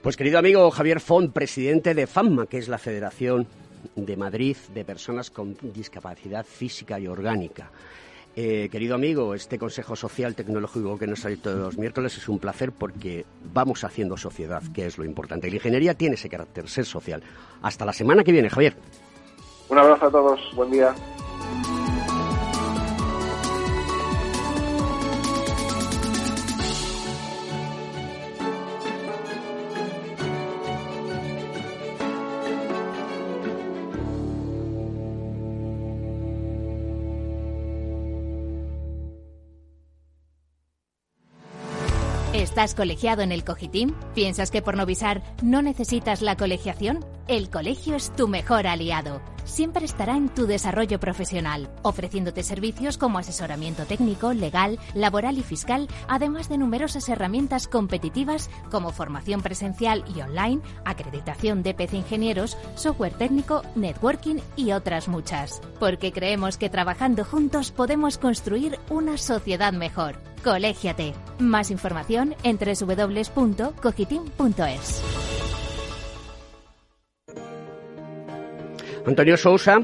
[0.03, 3.47] Pues querido amigo Javier Font, presidente de FAMMA, que es la Federación
[3.95, 7.71] de Madrid de Personas con Discapacidad Física y Orgánica.
[8.39, 12.39] Eh, querido amigo, este Consejo Social Tecnológico que nos ha todos los miércoles es un
[12.39, 15.49] placer porque vamos haciendo sociedad, que es lo importante.
[15.49, 17.23] La ingeniería tiene ese carácter, ser social.
[17.63, 18.77] Hasta la semana que viene, Javier.
[19.71, 20.95] Un abrazo a todos, buen día.
[42.57, 43.93] ¿Estás colegiado en el Cogitim?
[44.15, 47.05] ¿Piensas que por Novisar no necesitas la colegiación?
[47.29, 49.21] El colegio es tu mejor aliado.
[49.45, 55.87] Siempre estará en tu desarrollo profesional, ofreciéndote servicios como asesoramiento técnico, legal, laboral y fiscal,
[56.09, 63.13] además de numerosas herramientas competitivas como formación presencial y online, acreditación de PC Ingenieros, software
[63.13, 65.61] técnico, networking y otras muchas.
[65.79, 70.17] Porque creemos que trabajando juntos podemos construir una sociedad mejor.
[70.47, 71.13] Colégiate.
[71.41, 75.03] Más información en www.cogitim.es.
[79.05, 79.81] Antonio Sousa.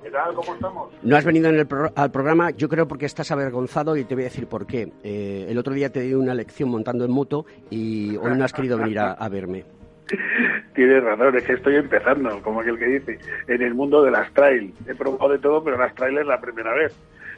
[0.00, 0.32] ¿Qué tal?
[0.36, 0.92] ¿Cómo estamos?
[1.02, 4.22] No has venido en el al programa, yo creo porque estás avergonzado y te voy
[4.22, 4.92] a decir por qué.
[5.02, 8.52] Eh, el otro día te di una lección montando en moto y hoy no has
[8.52, 9.64] querido venir a, a verme.
[10.76, 14.32] Tienes razón, es que estoy empezando, como aquel que dice, en el mundo de las
[14.34, 14.72] trail.
[14.86, 16.94] He probado de todo, pero las trail es la primera vez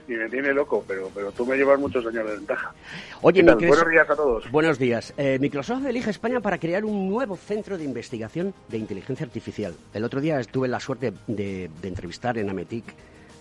[0.08, 2.74] y me tiene loco, pero, pero tú me llevas muchos años de ventaja.
[3.22, 4.50] Oye, buenos días a todos.
[4.50, 5.12] Buenos días.
[5.16, 9.74] Eh, Microsoft elige España para crear un nuevo centro de investigación de inteligencia artificial.
[9.92, 12.84] El otro día tuve la suerte de, de entrevistar en Ametic,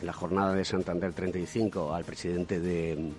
[0.01, 3.12] en la jornada de Santander 35, al presidente de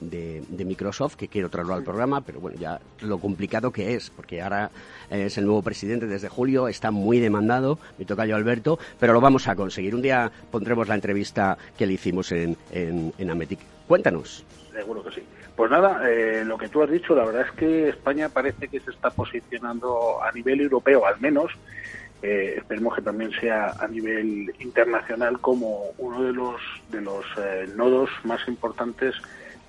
[0.00, 4.40] de, Microsoft, que quiero traerlo al programa, pero bueno, ya lo complicado que es, porque
[4.42, 4.70] ahora
[5.10, 9.48] es el nuevo presidente desde julio, está muy demandado, mi tocayo Alberto, pero lo vamos
[9.48, 9.94] a conseguir.
[9.94, 13.60] Un día pondremos la entrevista que le hicimos en, en, Ametic.
[13.86, 14.44] Cuéntanos.
[14.72, 15.22] Seguro que sí.
[15.56, 18.80] Pues nada, eh, lo que tú has dicho, la verdad es que España parece que
[18.80, 21.52] se está posicionando a nivel europeo, al menos,
[22.22, 26.60] eh, esperemos que también sea a nivel internacional como uno de los
[26.90, 29.14] de los eh, nodos más importantes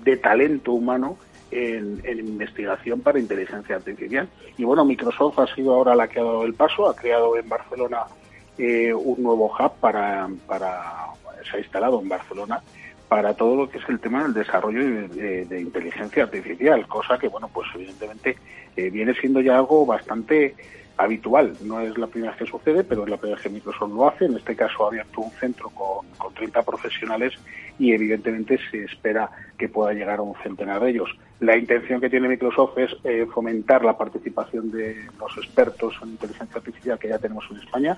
[0.03, 1.17] de talento humano
[1.51, 4.27] en, investigación para inteligencia artificial.
[4.57, 7.47] Y bueno, Microsoft ha sido ahora la que ha dado el paso, ha creado en
[7.47, 8.03] Barcelona
[8.57, 11.07] eh, un nuevo hub para, para
[11.49, 12.61] se ha instalado en Barcelona
[13.07, 17.49] para todo lo que es el tema del desarrollo de, inteligencia artificial, cosa que, bueno,
[17.53, 18.37] pues evidentemente
[18.77, 20.55] eh, viene siendo ya algo bastante
[20.97, 21.53] habitual.
[21.63, 24.07] No es la primera vez que sucede, pero es la primera vez que Microsoft lo
[24.07, 24.25] hace.
[24.25, 27.33] En este caso ha abierto un centro con, con 30 profesionales
[27.79, 31.09] y evidentemente se espera que pueda llegar a un centenar de ellos.
[31.41, 36.57] La intención que tiene Microsoft es eh, fomentar la participación de los expertos en inteligencia
[36.57, 37.97] artificial que ya tenemos en España.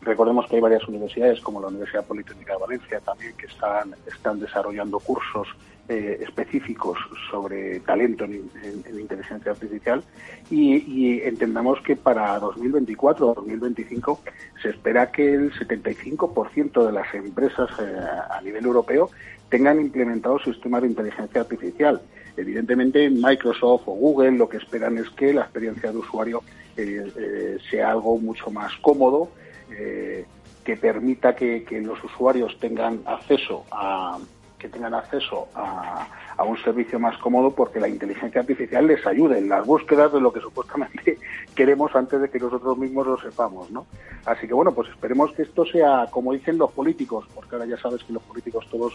[0.00, 4.38] Recordemos que hay varias universidades, como la Universidad Politécnica de Valencia también, que están, están
[4.38, 5.48] desarrollando cursos
[5.88, 6.96] eh, específicos
[7.32, 8.48] sobre talento en,
[8.96, 10.04] inteligencia artificial
[10.48, 14.20] y, entendamos que para 2024 o 2025
[14.62, 19.10] se espera que el 75% de las empresas eh, a nivel europeo
[19.50, 22.00] tengan implementados sistemas de inteligencia artificial.
[22.36, 26.42] Evidentemente, Microsoft o Google lo que esperan es que la experiencia de usuario
[26.76, 29.30] eh, sea algo mucho más cómodo,
[30.64, 34.18] que permita que, los usuarios tengan acceso a,
[34.58, 36.08] que tengan acceso a,
[36.46, 40.32] un servicio más cómodo porque la inteligencia artificial les ayude en las búsquedas de lo
[40.32, 41.18] que supuestamente
[41.54, 43.86] queremos antes de que nosotros mismos lo sepamos, ¿no?
[44.24, 47.76] Así que bueno, pues esperemos que esto sea como dicen los políticos, porque ahora ya
[47.76, 48.94] sabes que los políticos todos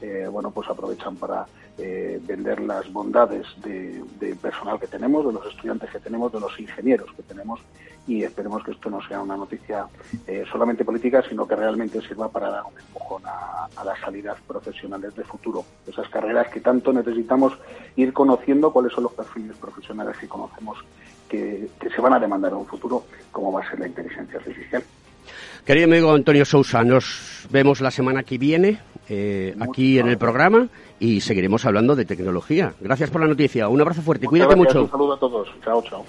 [0.00, 1.46] eh, bueno, pues aprovechan para
[1.78, 4.04] eh, vender las bondades de,
[4.40, 7.60] personal que tenemos, de los estudiantes que tenemos, de los ingenieros que tenemos
[8.06, 9.86] y esperemos que esto no sea una noticia
[10.26, 15.14] eh, solamente política, sino que realmente sirva para dar un empujón a, las salidas profesionales
[15.14, 17.52] de futuro, esas carreras que tanto necesitamos
[17.96, 20.78] ir conociendo cuáles son los perfiles profesionales que conocemos
[21.28, 24.38] que, que se van a demandar en un futuro, como va a ser la inteligencia
[24.38, 24.84] artificial.
[25.64, 30.68] Querido amigo Antonio Sousa, nos vemos la semana que viene eh, aquí en el programa
[31.00, 32.74] y seguiremos hablando de tecnología.
[32.80, 33.68] Gracias por la noticia.
[33.68, 34.26] Un abrazo fuerte.
[34.26, 34.82] Cuídate mucho.
[34.82, 35.48] Un saludo a todos.
[35.64, 36.04] Chao, chao.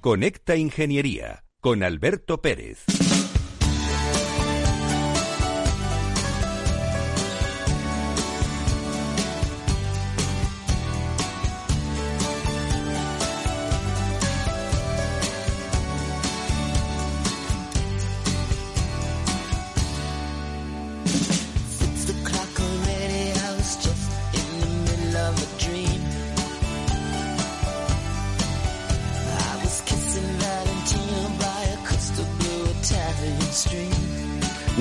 [0.00, 2.84] Conecta Ingeniería con Alberto Pérez.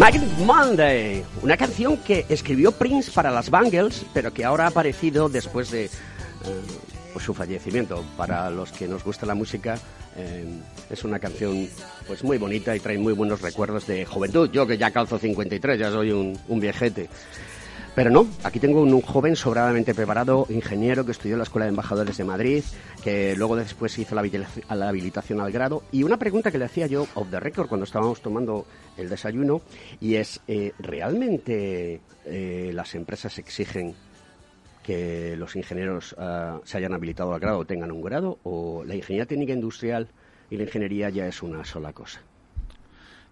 [0.03, 5.29] Magic Monday, una canción que escribió Prince para las Bangles, pero que ahora ha aparecido
[5.29, 5.89] después de eh,
[7.13, 8.03] pues su fallecimiento.
[8.17, 9.79] Para los que nos gusta la música,
[10.17, 10.43] eh,
[10.89, 11.69] es una canción
[12.05, 14.51] pues muy bonita y trae muy buenos recuerdos de juventud.
[14.51, 17.07] Yo que ya calzo 53, ya soy un, un viejete.
[17.95, 21.69] Pero no, aquí tengo un, joven sobradamente preparado, ingeniero que estudió en la Escuela de
[21.69, 22.63] Embajadores de Madrid,
[23.03, 25.83] que luego después hizo la, habilitación al grado.
[25.91, 28.65] Y una pregunta que le hacía yo off the record cuando estábamos tomando
[28.97, 29.61] el desayuno,
[30.01, 33.93] y es, eh, ¿realmente eh, las empresas exigen
[34.81, 38.39] que los ingenieros ah, se hayan habilitado al grado o tengan un grado?
[38.41, 40.07] ¿O la ingeniería técnica industrial
[40.49, 42.21] y la ingeniería ya es una sola cosa?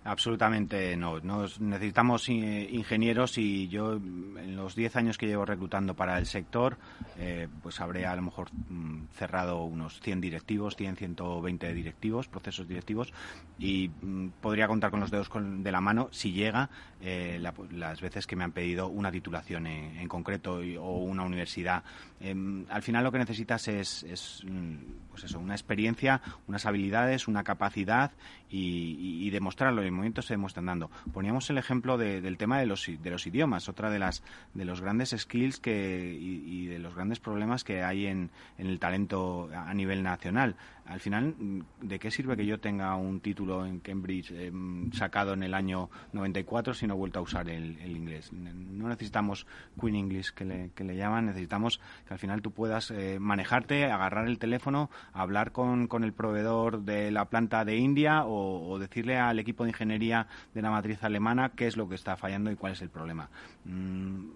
[0.04, 1.20] Absolutamente no.
[1.20, 6.26] Nos necesitamos eh, ingenieros y yo en los 10 años que llevo reclutando para el
[6.26, 6.78] sector,
[7.20, 12.68] eh, pues habré a lo mejor mm, cerrado unos 100 directivos, 100, 120 directivos, procesos
[12.68, 13.14] directivos
[13.60, 17.40] y mm, podría contar con los dedos de la mano si llega eh,
[17.72, 21.84] las veces que me han pedido una titulación en, concreto o una universidad.
[22.20, 27.28] Em, al final lo que necesitas es, es mm, pues eso, una experiencia, unas habilidades,
[27.28, 28.12] una capacidad
[28.52, 29.81] y, demostrarlo.
[29.81, 30.91] En momentos se demuestran dando.
[31.13, 34.23] Poníamos el ejemplo del tema de los, de los idiomas, otra de las
[34.54, 38.79] de los grandes skills que, y, de los grandes problemas que hay en, en el
[38.79, 40.56] talento a nivel nacional
[40.91, 41.35] al final,
[41.79, 45.89] ¿de qué sirve que yo tenga un título en Cambridge em, sacado en el año
[46.12, 48.33] 94 si no he vuelto a usar el, inglés?
[48.33, 49.47] No necesitamos
[49.79, 53.85] Queen English, que le, que le llaman, necesitamos que al final tú puedas eh, manejarte,
[53.85, 58.40] agarrar el teléfono, hablar con, con, el proveedor de la planta de India o,
[58.79, 62.52] decirle al equipo de ingeniería de la matriz alemana qué es lo que está fallando
[62.52, 63.29] y cuál es el problema.
[63.65, 64.29] Mm,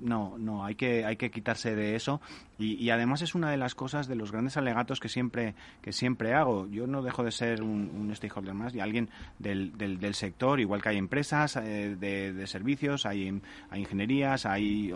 [0.00, 2.20] no, no, hay que, hay que quitarse de eso
[2.58, 5.92] y, y, además es una de las cosas de los grandes alegatos que siempre, que
[5.92, 6.66] siempre hago.
[6.68, 10.58] Yo no dejo de ser un, un stakeholder más y alguien del, del, del, sector,
[10.58, 14.94] igual que hay empresas eh, de, de, servicios, hay, hay ingenierías, hay,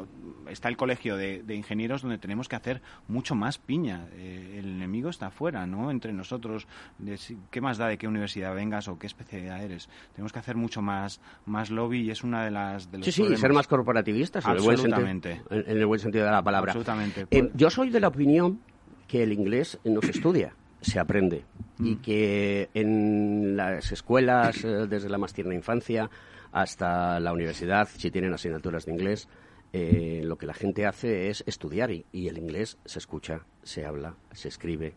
[0.49, 4.07] está el colegio de, de, ingenieros donde tenemos que hacer mucho más piña.
[4.15, 5.91] Eh, el enemigo está afuera, ¿no?
[5.91, 6.67] Entre nosotros,
[6.99, 7.19] de,
[7.51, 9.91] ¿qué más da de qué universidad vengas o qué especialidad eres?
[10.15, 12.91] Tenemos que hacer mucho más, más lobby y es una de las...
[12.91, 16.25] De los sí, sí, ser más corporativistas en el, buen en, en el buen sentido
[16.25, 16.73] de la palabra.
[16.73, 17.27] Absolutamente.
[17.31, 18.61] Eh, yo soy de la opinión
[19.07, 21.45] que el inglés no se estudia, se aprende.
[21.79, 21.87] Mm.
[21.87, 26.11] Y que en las escuelas, eh, desde la más tierna infancia
[26.53, 29.29] hasta la universidad, si tienen asignaturas de inglés,
[29.73, 33.85] eh, lo que la gente hace es estudiar y, y, el inglés se escucha, se
[33.85, 34.95] habla, se escribe,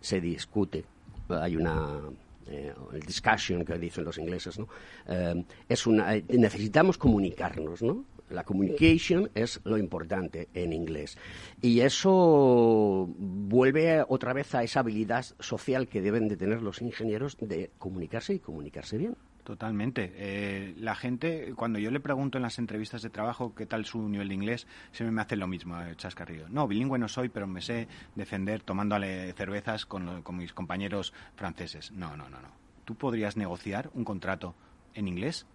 [0.00, 0.84] se discute.
[1.28, 2.00] Hay una
[2.50, 4.66] eh, el discussion que dicen los ingleses, ¿no?
[5.06, 8.04] Eh, es una, necesitamos comunicarnos, ¿no?
[8.30, 11.18] La communication es lo importante en inglés.
[11.60, 17.36] Y eso vuelve otra vez a esa habilidad social que deben de tener los ingenieros
[17.40, 19.16] de comunicarse y comunicarse bien.
[19.44, 20.12] Totalmente.
[20.14, 24.08] Eh, la gente, cuando yo le pregunto en las entrevistas de trabajo qué tal su
[24.08, 26.48] nivel de inglés, siempre me hace lo mismo, eh, chascarrillo.
[26.48, 31.90] No, bilingüe no soy, pero me sé defender tomándole cervezas con, con mis compañeros franceses.
[31.92, 32.48] No, no, no, no.
[32.84, 34.54] ¿Tú podrías negociar un contrato
[34.94, 35.46] en inglés?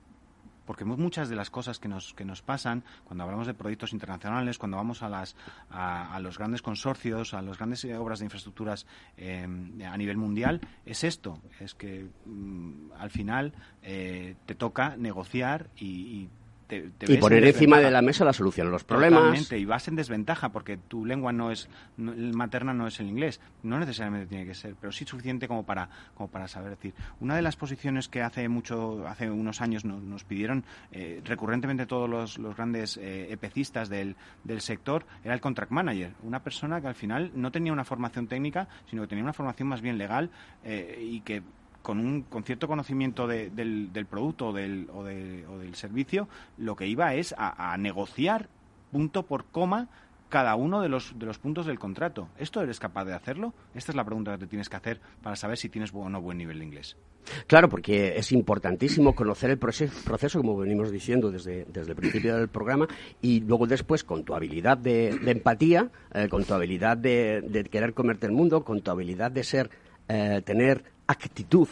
[0.66, 4.58] Porque muchas de las cosas que nos, que nos pasan cuando hablamos de proyectos internacionales,
[4.58, 5.36] cuando vamos a, las,
[5.70, 8.86] a, los grandes consorcios, a las grandes obras de infraestructuras
[9.18, 9.48] eh,
[9.86, 13.54] a nivel mundial, es esto, es que mm, al final
[13.84, 16.30] eh, te toca negociar y, y
[16.68, 19.20] te, te y poner encima de la mesa la solución a los problemas.
[19.20, 23.08] Totalmente, y vas en desventaja porque tu lengua no es no, materna no es el
[23.08, 26.94] inglés, no necesariamente tiene que ser, pero sí suficiente como para como para saber decir.
[27.20, 31.86] Una de las posiciones que hace mucho hace unos años nos, nos pidieron eh, recurrentemente
[31.86, 36.82] todos los, los grandes eh, epecistas del, del sector era el contract manager, una persona
[36.82, 39.98] que al final no tenía una formación técnica, sino que tenía una formación más bien
[39.98, 40.30] legal
[40.64, 41.44] eh, y que
[41.86, 45.76] con un con cierto conocimiento de, del, del, producto o del, o, de, o del,
[45.76, 46.28] servicio,
[46.58, 48.50] lo que iba es a, negociar
[48.92, 49.88] punto por coma
[50.28, 52.28] cada uno de los, de los puntos del contrato.
[52.40, 53.54] ¿Esto eres capaz de hacerlo?
[53.76, 56.20] Esta es la pregunta que te tienes que hacer para saber si tienes o no
[56.22, 56.98] buen nivel de inglés.
[57.46, 62.48] Claro, porque es importantísimo conocer el proceso, como venimos diciendo desde, desde el principio del
[62.48, 62.88] programa,
[63.22, 67.64] y luego después con tu habilidad de, de empatía, eh, con tu habilidad de, de,
[67.66, 69.70] querer comerte el mundo, con tu habilidad de ser,
[70.08, 71.68] eh, tener actitud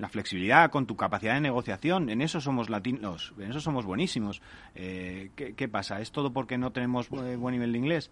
[0.00, 2.08] la flexibilidad, con tu capacidad de negociación.
[2.08, 4.40] En eso somos latinos, en eso somos buenísimos.
[4.74, 6.00] Eh, ¿qué, ¿qué, pasa?
[6.00, 8.10] ¿Es todo porque no tenemos eh, buen nivel de inglés?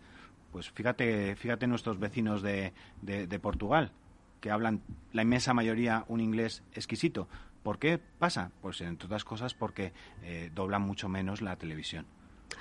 [0.52, 3.92] Pues fíjate, fíjate nuestros vecinos de, de, de, Portugal,
[4.40, 7.28] que hablan la inmensa mayoría un inglés exquisito.
[7.62, 8.50] ¿Por qué pasa?
[8.60, 9.92] Pues entre otras cosas porque
[10.22, 12.06] eh, doblan mucho menos la televisión.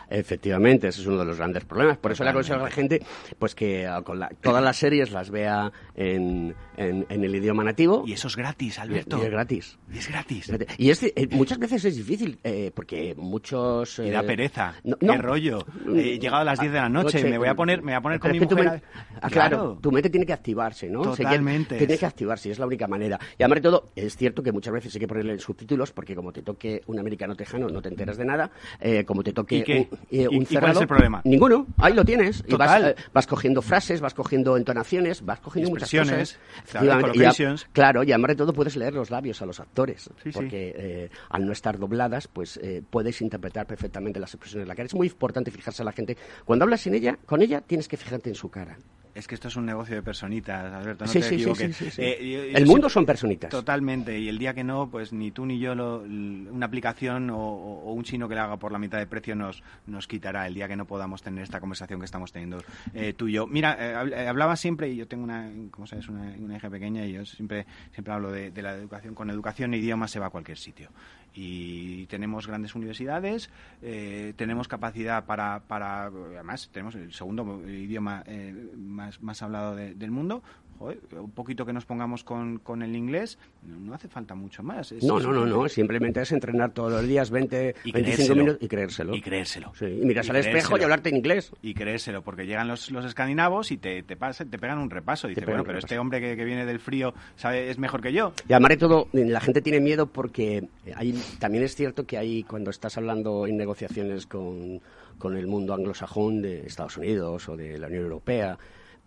[0.10, 1.98] Efectivamente, ese es uno de los grandes problemas.
[1.98, 3.02] Por eso le aconsejo a la gente
[3.38, 8.04] pues que con la, todas las series las vea en, en, en, el idioma nativo.
[8.06, 9.18] Y eso es gratis, Alberto.
[9.18, 9.78] Y, es gratis.
[9.92, 10.52] Y es gratis.
[10.78, 14.00] Y es, eh, muchas veces es difícil, eh, porque muchos...
[14.00, 14.76] Eh, y da pereza.
[14.84, 15.14] No, no.
[15.14, 15.66] Qué rollo.
[15.94, 17.98] He llegado a las 10 de la noche, noche, me voy a poner, me voy
[17.98, 18.82] a poner con mi mujer...
[19.20, 21.02] Ah, claro, claro, tu mente tiene que activarse, ¿no?
[21.02, 21.76] Totalmente.
[21.76, 23.20] O sea, tiene que activarse, es la única manera.
[23.38, 26.32] Y además de todo, es cierto que muchas veces hay que ponerle subtítulos, porque como
[26.32, 29.72] te toque un americano tejano no te enteras de nada, eh, como te toque ¿Y
[29.72, 31.22] un, eh, un ¿Y, cerrado, ¿Y cuál es el problema?
[31.24, 32.44] Ninguno, ahí lo tienes.
[32.44, 32.82] Total.
[32.82, 36.40] Y vas, eh, vas, cogiendo frases, vas cogiendo entonaciones, vas cogiendo muchas cosas.
[36.82, 40.32] Y a, claro, y además de todo puedes leer los labios a los actores, sí,
[40.32, 40.82] porque sí.
[40.82, 44.88] Eh, al no estar dobladas, pues eh, puedes interpretar perfectamente las expresiones de la cara.
[44.88, 46.18] Es muy importante fijarse a la gente.
[46.46, 48.78] Cuando hablas en ella, con ella, tienes que fijarte en su cara.
[49.18, 51.76] Es que esto es un negocio de personitas, Alberto, no sí, te sí, equivoques.
[51.76, 53.50] Sí, sí, eh, yo, yo el mundo son personitas.
[53.50, 57.40] Totalmente, y el día que no, pues ni tú ni yo, lo, una aplicación o,
[57.40, 60.54] o, un chino que le haga por la mitad de precio nos, nos quitará el
[60.54, 62.60] día que no podamos tener esta conversación que estamos teniendo
[62.94, 63.48] eh, tú y yo.
[63.48, 67.14] Mira, eh, hablaba siempre, y yo tengo una, como sabes, una, una hija pequeña y
[67.14, 69.16] yo siempre, siempre hablo de, de la educación.
[69.16, 70.92] Con educación e idioma se va a cualquier sitio
[71.34, 73.50] y tenemos grandes universidades,
[73.82, 79.94] eh, tenemos capacidad para, para, además tenemos el segundo idioma eh, más, más hablado de,
[79.94, 80.42] del mundo,
[80.80, 84.62] Joder, un poquito que nos pongamos con, con el inglés, no, no, hace falta mucho
[84.62, 84.92] más.
[84.92, 88.58] Es, no, no, no, no, simplemente es entrenar todos los días 20, y 25 minutos
[88.62, 89.16] y creérselo.
[89.16, 89.74] Y creérselo.
[89.76, 91.52] Sí, y miras y al espejo y hablarte en inglés.
[91.62, 95.28] Y creérselo, porque llegan los, los escandinavos y te, te, pasan, te pegan un repaso.
[95.28, 98.34] Dices, bueno, pero este hombre que, que, viene del frío sabe es mejor que yo.
[98.48, 102.44] Y además de todo, la gente tiene miedo porque hay, también es cierto que hay,
[102.44, 104.80] cuando estás hablando en negociaciones con,
[105.18, 108.58] con el mundo anglosajón de Estados Unidos o de la Unión Europea,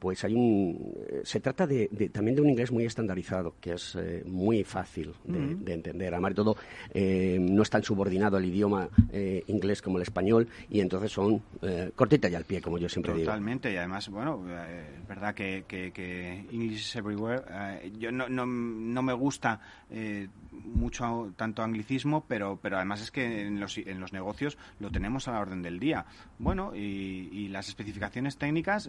[0.01, 3.95] pues hay un eh, se trata de, también de un inglés muy estandarizado que es
[3.95, 6.15] eh, muy fácil de, entender.
[6.15, 6.57] Además de todo
[6.93, 8.89] eh, no es tan subordinado al idioma
[9.47, 11.43] inglés como el español y entonces son
[11.95, 13.27] cortita y al pie como yo siempre digo.
[13.27, 17.43] Totalmente y además bueno es verdad que, que, English is everywhere
[17.99, 19.61] yo no, no, no, me gusta
[20.51, 25.29] mucho tanto anglicismo pero pero además es que en los, en los negocios lo tenemos
[25.29, 26.07] a la orden del día.
[26.39, 28.89] Bueno y, y las especificaciones técnicas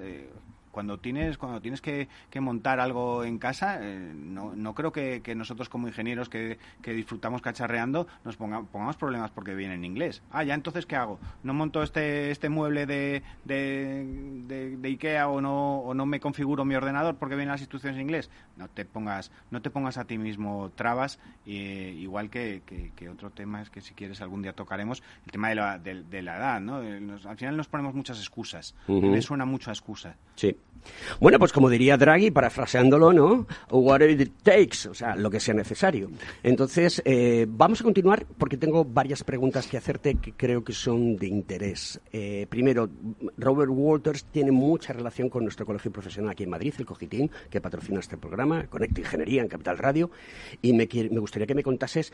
[0.71, 2.07] cuando tienes cuando tienes que,
[2.39, 8.07] montar algo en casa eh, no, no creo que, nosotros como ingenieros que, disfrutamos cacharreando
[8.23, 10.21] nos pongamos problemas porque viene en inglés.
[10.31, 15.41] Ah ya entonces qué hago no monto este este mueble de, de, de, Ikea o
[15.41, 18.85] no o no me configuro mi ordenador porque vienen las instrucciones en inglés no te
[18.85, 22.61] pongas no te pongas a ti mismo trabas igual que,
[23.11, 26.37] otro tema es que si quieres algún día tocaremos el tema de la, de, la
[26.37, 28.75] edad no eh, al final nos ponemos muchas excusas.
[28.87, 30.15] Me suena mucho a excusa.
[30.35, 30.55] Sí
[31.19, 33.47] bueno, pues como diría Draghi, parafraseándolo, ¿no?
[33.69, 36.09] Whatever it takes, o sea, lo que sea necesario.
[36.43, 41.17] Entonces, eh, vamos a continuar porque tengo varias preguntas que hacerte que creo que son
[41.17, 41.99] de interés.
[42.11, 42.89] Eh, primero,
[43.37, 47.61] Robert Walters tiene mucha relación con nuestro colegio profesional aquí en Madrid, el Cogitín, que
[47.61, 50.11] patrocina este programa, Conecta Ingeniería en Capital Radio,
[50.61, 50.87] y me,
[51.19, 52.13] gustaría que me contases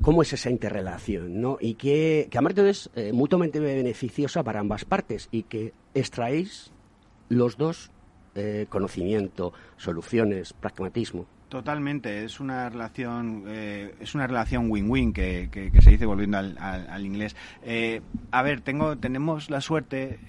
[0.00, 1.58] cómo es esa interrelación, ¿no?
[1.60, 6.72] Y que, que además es eh, mutuamente beneficiosa para ambas partes y que extraéis
[7.28, 7.90] los dos
[8.34, 11.26] eh, conocimiento, soluciones, pragmatismo.
[11.48, 15.48] Totalmente, es una relación, eh, es una relación win-win que,
[15.80, 17.34] se dice volviendo al, inglés.
[17.62, 20.20] Eh, a ver, tengo, tenemos la suerte,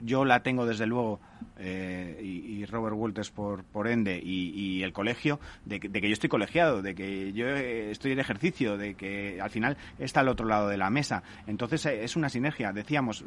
[0.00, 1.20] yo la tengo desde luego,
[1.58, 6.94] y, Robert Walters por, por ende y, el colegio de que, yo estoy colegiado, de
[6.94, 10.90] que yo estoy en ejercicio, de que al final está al otro lado de la
[10.90, 11.22] mesa.
[11.46, 12.72] Entonces es una sinergia.
[12.72, 13.24] Decíamos,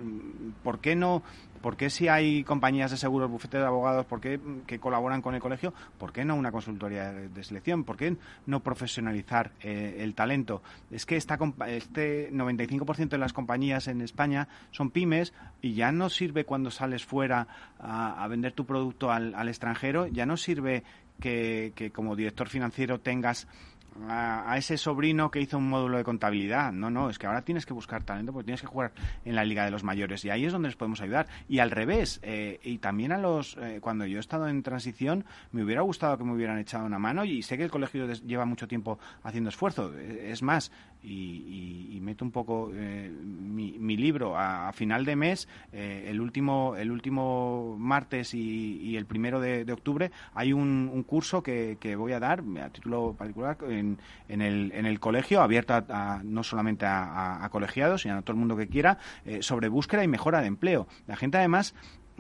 [0.64, 1.24] ¿por qué no
[1.62, 5.36] ¿Por qué si hay compañías de seguros, bufetes de abogados, por qué que colaboran con
[5.36, 7.84] el colegio, por qué no una consultoría de selección?
[7.84, 8.18] ¿Por qué
[8.48, 10.64] no profesionalizar eh, el talento?
[10.90, 16.10] Es que esta, este 95% de las compañías en España son pymes y ya no
[16.10, 17.48] sirve cuando sales fuera
[17.80, 20.84] a, vender tu producto al, extranjero, ya no sirve
[21.20, 23.48] que, que como director financiero tengas
[24.08, 26.72] a, ese sobrino que hizo un módulo de contabilidad.
[26.72, 28.92] No, no, es que ahora tienes que buscar talento porque tienes que jugar
[29.26, 31.28] en la Liga de los Mayores y ahí es donde les podemos ayudar.
[31.48, 35.26] Y al revés, eh, y también a los, eh, cuando yo he estado en transición,
[35.52, 38.46] me hubiera gustado que me hubieran echado una mano y sé que el colegio lleva
[38.46, 39.94] mucho tiempo haciendo esfuerzo.
[39.98, 40.72] Es más,
[41.04, 47.76] y, meto un poco eh, mi, libro a, final de mes, el último el último
[47.78, 53.16] martes y, el primero de, octubre hay un, curso que, voy a dar a título
[53.18, 53.98] particular en,
[54.28, 55.74] el, en el colegio, abierto
[56.24, 60.08] no solamente a, colegiados, sino a todo el mundo que quiera, eh, sobre búsqueda y
[60.08, 60.88] mejora de empleo.
[61.08, 61.76] La gente además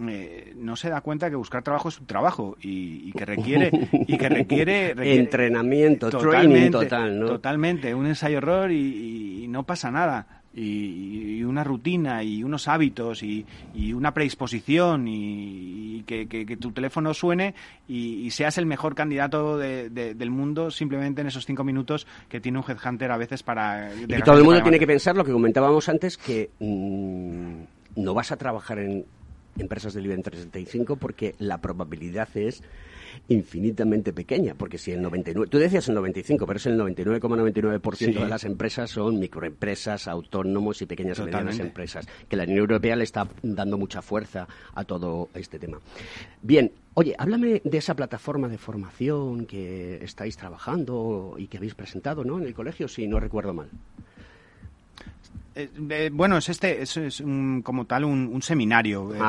[0.08, 3.70] eh, no se da cuenta que buscar trabajo es un trabajo y, que requiere
[4.08, 7.26] y que requiere, entrenamiento, training total, ¿no?
[7.28, 13.46] Totalmente, un ensayo error y, no pasa nada y, una rutina y unos hábitos y,
[13.94, 17.54] una predisposición y, que, tu teléfono suene
[17.88, 22.66] y, seas el mejor candidato del mundo simplemente en esos cinco minutos que tiene un
[22.68, 23.94] headhunter a veces para...
[23.94, 28.32] Y todo el mundo tiene que pensar lo que comentábamos antes, que mm, no vas
[28.32, 29.06] a trabajar en
[29.58, 32.64] empresas del IBM 365 porque la probabilidad es
[33.28, 38.28] infinitamente pequeña, porque si el 99, tú decías el 95, pero es el 99,99% de
[38.28, 43.04] las empresas son microempresas, autónomos y pequeñas y medianas empresas, que la Unión Europea le
[43.04, 45.80] está dando mucha fuerza a todo este tema.
[46.42, 52.26] Bien, Oye, háblame de esa plataforma de formación que estáis trabajando y que habéis presentado
[52.26, 52.38] ¿no?
[52.38, 53.70] en el colegio, si no recuerdo mal.
[55.54, 57.24] Eh, bueno, es este, es,
[57.64, 59.20] como tal un, seminario, eh,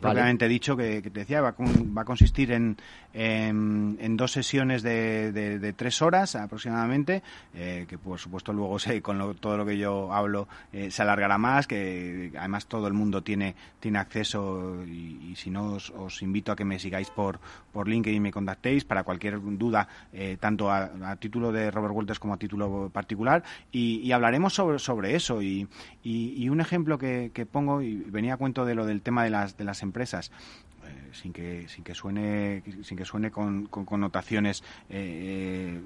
[0.00, 2.76] propiamente dicho, que, te decía, va, va a consistir en,
[3.18, 7.22] en, dos sesiones de, de, tres horas aproximadamente,
[7.54, 11.38] eh, que por supuesto luego sé, con todo lo que yo hablo eh, se alargará
[11.38, 16.56] más, que además todo el mundo tiene, tiene acceso y, si no os, invito a
[16.56, 17.40] que me sigáis por,
[17.72, 22.18] por LinkedIn y me contactéis para cualquier duda, eh, tanto a, título de Robert Walters
[22.18, 23.42] como a título particular
[23.72, 25.55] y, hablaremos sobre, sobre eso y,
[26.02, 29.30] y, un ejemplo que, que pongo y venía a cuento de lo del tema de
[29.30, 30.30] las, de las empresas
[31.12, 35.80] sin que sin que suene sin que suene con, connotaciones eh,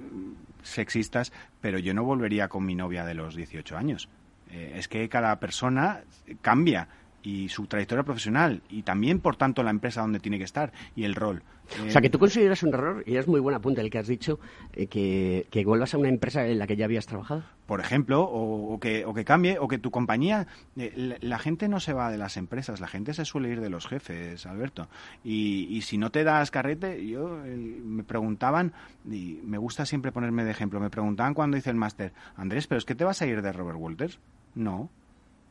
[0.63, 4.09] sexistas pero yo no volvería con mi novia de los 18 años.
[4.51, 6.01] Eh, es que cada persona
[6.43, 6.89] cambia
[7.23, 11.05] y su trayectoria profesional y también, por tanto, la empresa donde tiene que estar y
[11.05, 11.43] el rol.
[11.87, 14.09] O sea, que tú consideras un error, y es muy buen apunte el que has
[14.09, 14.41] dicho,
[14.73, 17.45] eh, que, que, vuelvas a una empresa en la que ya habías trabajado.
[17.67, 20.49] Por ejemplo, o, que, o que cambie, o que tu compañía...
[20.77, 23.71] Eh, la, gente no se va de las empresas, la gente se suele ir de
[23.71, 24.89] los jefes, Alberto.
[25.23, 28.73] Y, y si no te das carrete, yo me preguntaban,
[29.09, 32.79] y me gusta siempre ponerme de ejemplo, me preguntaban cuando hice el máster, Andrés, ¿pero
[32.79, 34.19] es que te vas a ir de Robert Walters?
[34.55, 34.91] No,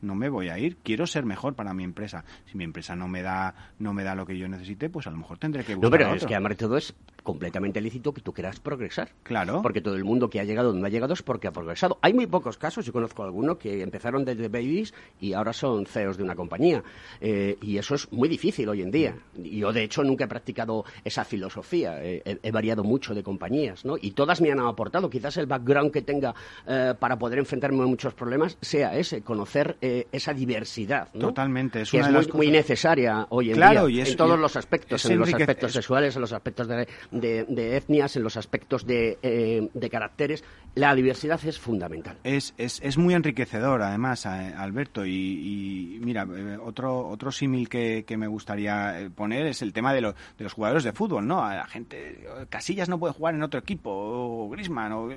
[0.02, 2.24] no me voy a ir, quiero ser mejor para mi empresa.
[2.46, 5.10] Si mi empresa no me da no me da lo que yo necesite, pues a
[5.10, 8.12] lo mejor tendré que buscar No, pero es que además de todo es completamente lícito
[8.12, 9.10] que tú quieras progresar.
[9.22, 9.62] Claro.
[9.62, 11.98] Porque todo el mundo que ha llegado donde ha llegado es porque ha progresado.
[12.02, 16.16] Hay muy pocos casos, yo conozco algunos que empezaron desde babies y ahora son CEOs
[16.16, 16.82] de una compañía.
[17.20, 19.16] Eh, y eso es muy difícil hoy en día.
[19.34, 22.02] Yo, de hecho, nunca he practicado esa filosofía.
[22.02, 23.96] he, variado mucho de compañías, ¿no?
[24.00, 25.08] Y todas me han aportado.
[25.08, 26.34] Quizás el background que tenga
[26.66, 31.08] eh, para poder enfrentarme a muchos problemas sea ese, conocer eh, esa diversidad.
[31.12, 31.82] Totalmente.
[31.82, 33.88] Es, una es muy, necesaria hoy en día.
[33.88, 38.16] Y en todos los aspectos, en los aspectos sexuales, en los aspectos de, de, etnias,
[38.16, 40.44] en los aspectos de, eh, de, caracteres.
[40.74, 42.18] La diversidad es fundamental.
[42.22, 45.04] Es, es, es muy enriquecedor, además, eh, Alberto.
[45.04, 50.00] Y, mira, eh, otro, otro símil que, que, me gustaría poner es el tema de,
[50.00, 51.40] de, los jugadores de fútbol, ¿no?
[51.40, 55.08] La gente, Casillas no puede jugar en otro equipo, o Grisman, o,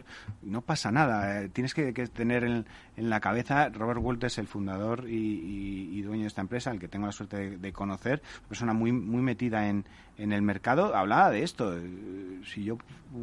[0.41, 1.47] no pasa nada.
[1.49, 2.65] Tienes que, tener en,
[2.97, 7.05] en, la cabeza, Robert Walters, el fundador y, dueño de esta empresa, el que tengo
[7.05, 9.85] la suerte de, conocer, una persona muy, muy metida en,
[10.17, 11.75] el mercado hablaba de esto.
[12.45, 12.77] Si yo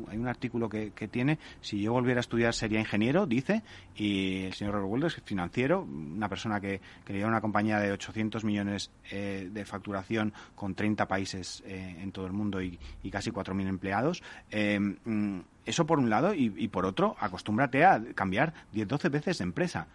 [0.09, 3.63] hay un artículo que, tiene, si yo volviera a estudiar sería ingeniero, dice,
[3.95, 8.91] y el señor Robert es financiero, una persona que, que una compañía de 800 millones
[9.11, 12.79] eh, de facturación con 30 países eh, en todo el mundo y,
[13.11, 14.23] casi 4.000 empleados.
[14.51, 19.45] Eh, mm, eso por un lado, y, por otro, acostúmbrate a cambiar 10-12 veces de
[19.45, 19.87] empresa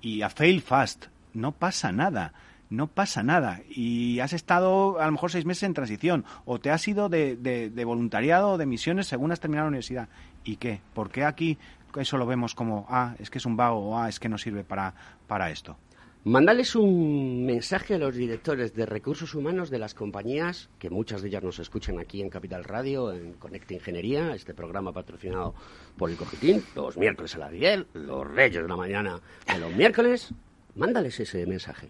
[0.00, 1.06] y a fail fast.
[1.34, 2.32] No pasa nada
[2.70, 3.60] no pasa nada.
[3.68, 7.36] Y has estado a lo mejor seis meses en transición, o te has ido de,
[7.36, 10.08] de, voluntariado o de misiones según has terminado la universidad.
[10.44, 10.80] ¿Y qué?
[10.94, 11.58] ¿Por qué aquí
[11.96, 14.38] eso lo vemos como, ah, es que es un vago, o ah, es que no
[14.38, 14.94] sirve para,
[15.26, 15.76] para esto?
[16.24, 21.28] Mándales un mensaje a los directores de recursos humanos de las compañías, que muchas de
[21.28, 25.54] ellas nos escuchan aquí en Capital Radio, en Conecta Ingeniería, este programa patrocinado
[25.96, 29.18] por el Cogitín, los miércoles a la 10, los reyes de la mañana
[29.50, 30.34] de los miércoles.
[30.74, 31.88] Mándales ese mensaje.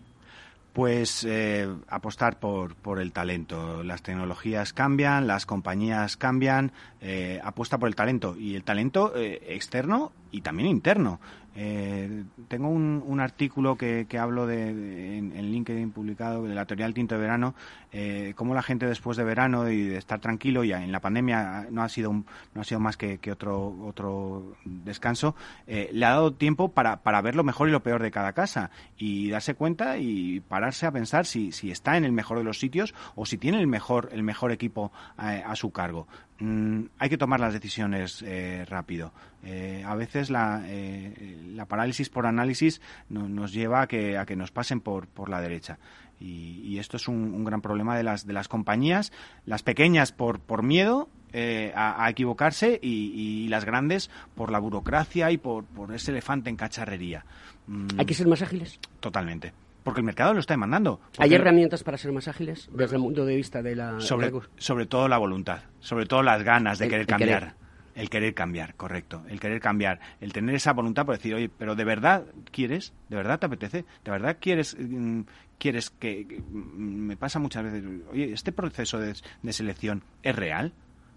[0.72, 3.82] Pues eh, apostar por, por el talento.
[3.82, 6.70] Las tecnologías cambian, las compañías cambian,
[7.00, 8.36] eh, apuesta por el talento.
[8.38, 11.20] Y el talento eh, externo y también interno.
[11.56, 16.86] Eh, tengo un, un, artículo que, que hablo de, en, LinkedIn publicado de la teoría
[16.86, 17.56] del tinto de verano,
[17.90, 21.66] eh, cómo la gente después de verano y de estar tranquilo, ya en la pandemia
[21.70, 25.34] no ha sido, no ha sido más que, que otro, otro descanso,
[25.66, 28.32] eh, le ha dado tiempo para, para ver lo mejor y lo peor de cada
[28.32, 32.44] casa y darse cuenta y pararse a pensar si, si está en el mejor de
[32.44, 36.06] los sitios o si tiene el mejor, el mejor equipo a su cargo.
[36.40, 39.12] Mm, hay que tomar las decisiones eh, rápido.
[39.44, 44.36] Eh, a veces la, eh, la, parálisis por análisis nos lleva a que, a que
[44.36, 45.78] nos pasen por, por la derecha.
[46.18, 49.10] Y, esto es un, gran problema de las, de las compañías,
[49.46, 55.64] las pequeñas por, por miedo a, equivocarse y, las grandes por la burocracia y por,
[55.64, 57.24] por ese elefante en cacharrería.
[57.66, 57.88] Mm.
[57.98, 58.78] ¿Hay que ser más ágiles?
[59.00, 61.00] Totalmente porque el mercado lo está demandando.
[61.18, 63.98] ¿Hay herramientas para ser más ágiles desde el punto de vista de la...
[64.00, 67.54] Sobre, sobre todo la voluntad, sobre todo las ganas de querer cambiar.
[67.94, 69.22] El querer cambiar, correcto.
[69.28, 70.00] El querer cambiar.
[70.20, 72.92] El tener esa voluntad por decir, oye, pero ¿de verdad quieres?
[73.08, 73.84] ¿De verdad te apetece?
[74.04, 75.22] ¿De verdad quieres, mm,
[75.58, 76.42] quieres que...
[76.50, 79.14] Mm, me pasa muchas veces, oye, ¿este proceso de,
[79.52, 80.72] selección es real?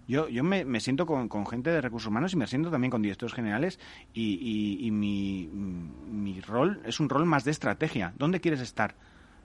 [0.06, 3.00] Yo, yo me, siento con, con, gente de recursos humanos y me siento también con
[3.00, 3.80] directores generales
[4.12, 8.12] y, y, mi, mi, rol es un rol más de estrategia.
[8.18, 8.96] ¿Dónde quieres estar?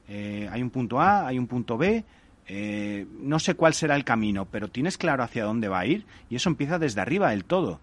[0.09, 2.03] Eh, hay un punto A, hay un punto B,
[2.49, 6.05] eh, no sé cuál será el camino, pero tienes claro hacia dónde va a ir
[6.29, 7.79] y eso empieza desde arriba del todo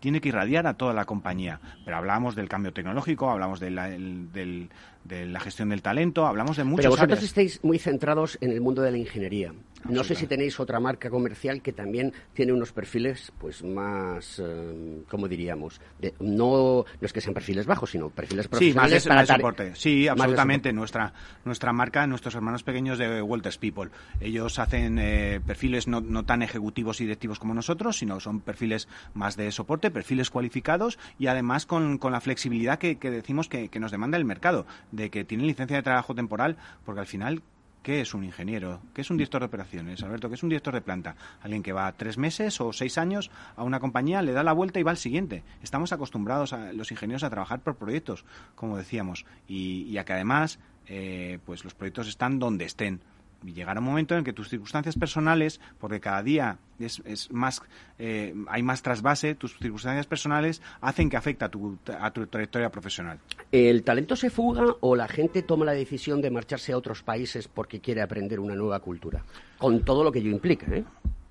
[0.00, 1.60] tiene que irradiar a toda la compañía.
[1.84, 4.68] Pero hablamos del cambio tecnológico, hablamos de la, del,
[5.06, 8.60] de la gestión del talento, hablamos de muchas Pero vosotros estáis muy centrados en el
[8.60, 9.52] mundo de la ingeniería.
[9.88, 15.02] No sé si tenéis otra marca comercial que también tiene unos perfiles pues más, eh,
[15.08, 15.80] ¿cómo diríamos?
[16.20, 19.74] no, no es que sean perfiles bajos, sino perfiles profesionales sí, más de, soporte.
[19.74, 20.72] Sí, absolutamente.
[20.72, 21.12] Nuestra,
[21.44, 23.90] nuestra marca, nuestros hermanos pequeños de Walters People.
[24.20, 28.88] Ellos hacen eh, perfiles no, no tan ejecutivos y directivos como nosotros, sino son perfiles
[29.14, 33.68] más de soporte, perfiles cualificados y además con, con la flexibilidad que, que decimos que,
[33.68, 34.66] que nos demanda el mercado,
[34.96, 37.42] de que tienen licencia de trabajo temporal, porque al final
[37.86, 38.80] ¿Qué es un ingeniero?
[38.92, 40.02] ¿Qué es un director de operaciones?
[40.02, 41.14] Alberto, ¿qué es un director de planta?
[41.40, 44.80] Alguien que va tres meses o seis años a una compañía, le da la vuelta
[44.80, 45.44] y va al siguiente.
[45.62, 48.24] Estamos acostumbrados a los ingenieros a trabajar por proyectos,
[48.56, 53.15] como decíamos, y, a que además eh, pues los proyectos están donde estén y
[53.52, 57.62] llegará un momento en que tus circunstancias personales, porque cada día es, más,
[57.98, 62.70] eh, hay más trasvase, tus circunstancias personales hacen que afecte a tu, a tu trayectoria
[62.70, 63.18] profesional.
[63.52, 67.48] ¿El talento se fuga o la gente toma la decisión de marcharse a otros países
[67.48, 69.24] porque quiere aprender una nueva cultura?
[69.58, 70.84] Con todo lo que ello implica, ¿eh?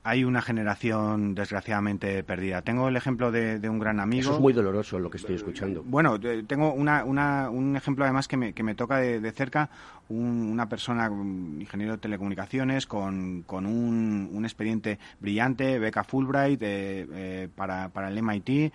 [0.05, 2.61] Hay una generación desgraciadamente perdida.
[2.61, 4.21] Tengo el ejemplo de, un gran amigo.
[4.21, 5.81] Eso es muy doloroso lo que estoy escuchando.
[5.83, 9.71] Bueno, tengo una, un ejemplo además que me, que me toca de, cerca,
[10.09, 17.07] una persona, un ingeniero de telecomunicaciones, con, con un, un expediente brillante, beca Fulbright eh,
[17.11, 18.71] eh, para, para el MIT, eh,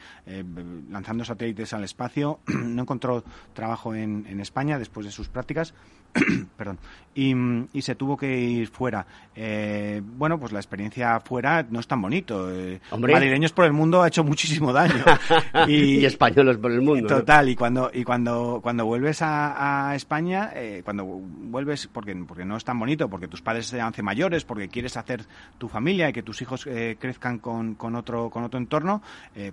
[0.91, 2.41] lanzando satélites al espacio.
[2.49, 3.22] no encontró
[3.55, 5.74] trabajo en, en España después de sus prácticas
[6.56, 6.78] perdón,
[7.14, 9.06] y, se tuvo que ir fuera.
[9.34, 12.50] Eh, bueno, pues la experiencia fuera no es tan bonito.
[12.52, 15.04] Eh, Madrileños por el mundo ha hecho muchísimo daño.
[15.68, 17.08] y, españoles por el mundo.
[17.08, 22.56] Total, y cuando y cuando cuando vuelves a, España, eh, cuando vuelves, porque, porque no
[22.56, 25.24] es tan bonito, porque tus padres se hacen mayores, porque quieres hacer
[25.58, 29.02] tu familia y que tus hijos eh, crezcan con, con, otro, con otro entorno,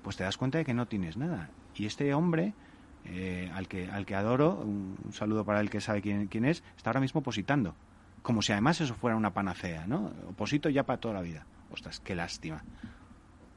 [0.04, 1.50] pues te das cuenta de que no tienes nada.
[1.76, 2.54] Y este hombre
[3.10, 6.64] eh, al, que, al que adoro, un, saludo para el que sabe quién, quién es,
[6.76, 7.76] está ahora mismo opositando.
[8.22, 10.12] Como si además eso fuera una panacea, ¿no?
[10.30, 11.46] Oposito ya para toda la vida.
[11.72, 12.64] Ostras, qué lástima.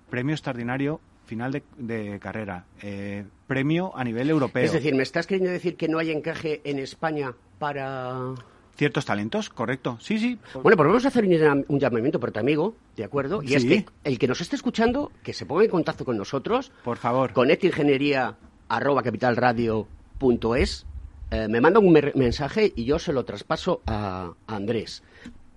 [0.08, 4.64] Premio extraordinario final de, carrera, eh, premio a nivel europeo.
[4.64, 8.34] Es decir, ¿me estás queriendo decir que no hay encaje en España para
[8.76, 9.98] ciertos talentos, correcto.
[10.00, 10.38] Sí, sí.
[10.54, 13.42] Bueno, pues vamos a hacer un, llamamiento por tu amigo, ¿de acuerdo?
[13.42, 16.72] Y es que el que nos esté escuchando, que se ponga en contacto con nosotros.
[16.82, 17.32] Por favor.
[17.34, 18.36] Con Ingeniería
[18.70, 20.86] arroba capitalradio.es,
[21.30, 25.02] eh, me manda un mensaje y yo se lo traspaso a, Andrés.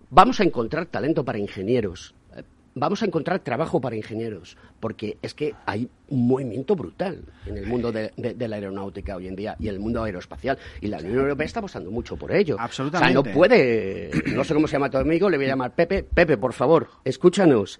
[0.09, 2.13] Vamos a encontrar talento para ingenieros.
[2.35, 2.43] Eh,
[2.75, 7.67] vamos a encontrar trabajo para ingenieros, porque es que hay un movimiento brutal en el
[7.67, 10.57] mundo de, la aeronáutica hoy en día y en el mundo aeroespacial.
[10.81, 12.57] Y la Unión Europea está apostando mucho por ello.
[12.59, 13.17] Absolutamente.
[13.17, 15.73] O sea, no puede, no sé cómo se llama tu amigo, le voy a llamar
[15.73, 16.03] Pepe.
[16.03, 17.79] Pepe, por favor, escúchanos.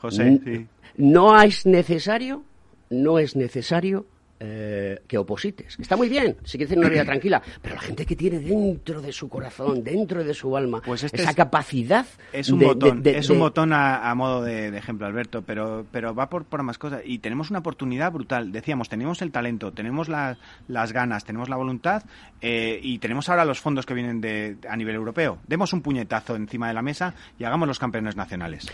[0.00, 0.66] José, sí.
[0.96, 2.42] No es necesario,
[2.90, 4.06] no es necesario
[4.44, 5.76] eh, que oposites.
[5.78, 9.00] Está muy bien, si quieres tener una vida tranquila, pero la gente que tiene dentro
[9.00, 12.04] de su corazón, dentro de su alma, pues este esa capacidad.
[12.32, 16.44] Es un botón, es un botón a, modo de, ejemplo, Alberto, pero, pero va por,
[16.44, 17.02] por más cosas.
[17.04, 18.50] Y tenemos una oportunidad brutal.
[18.50, 22.02] Decíamos, tenemos el talento, tenemos las ganas, tenemos la voluntad
[22.40, 25.38] eh, y tenemos ahora los fondos que vienen de, a nivel europeo.
[25.46, 28.66] Demos un puñetazo encima de la mesa y hagamos los campeones nacionales.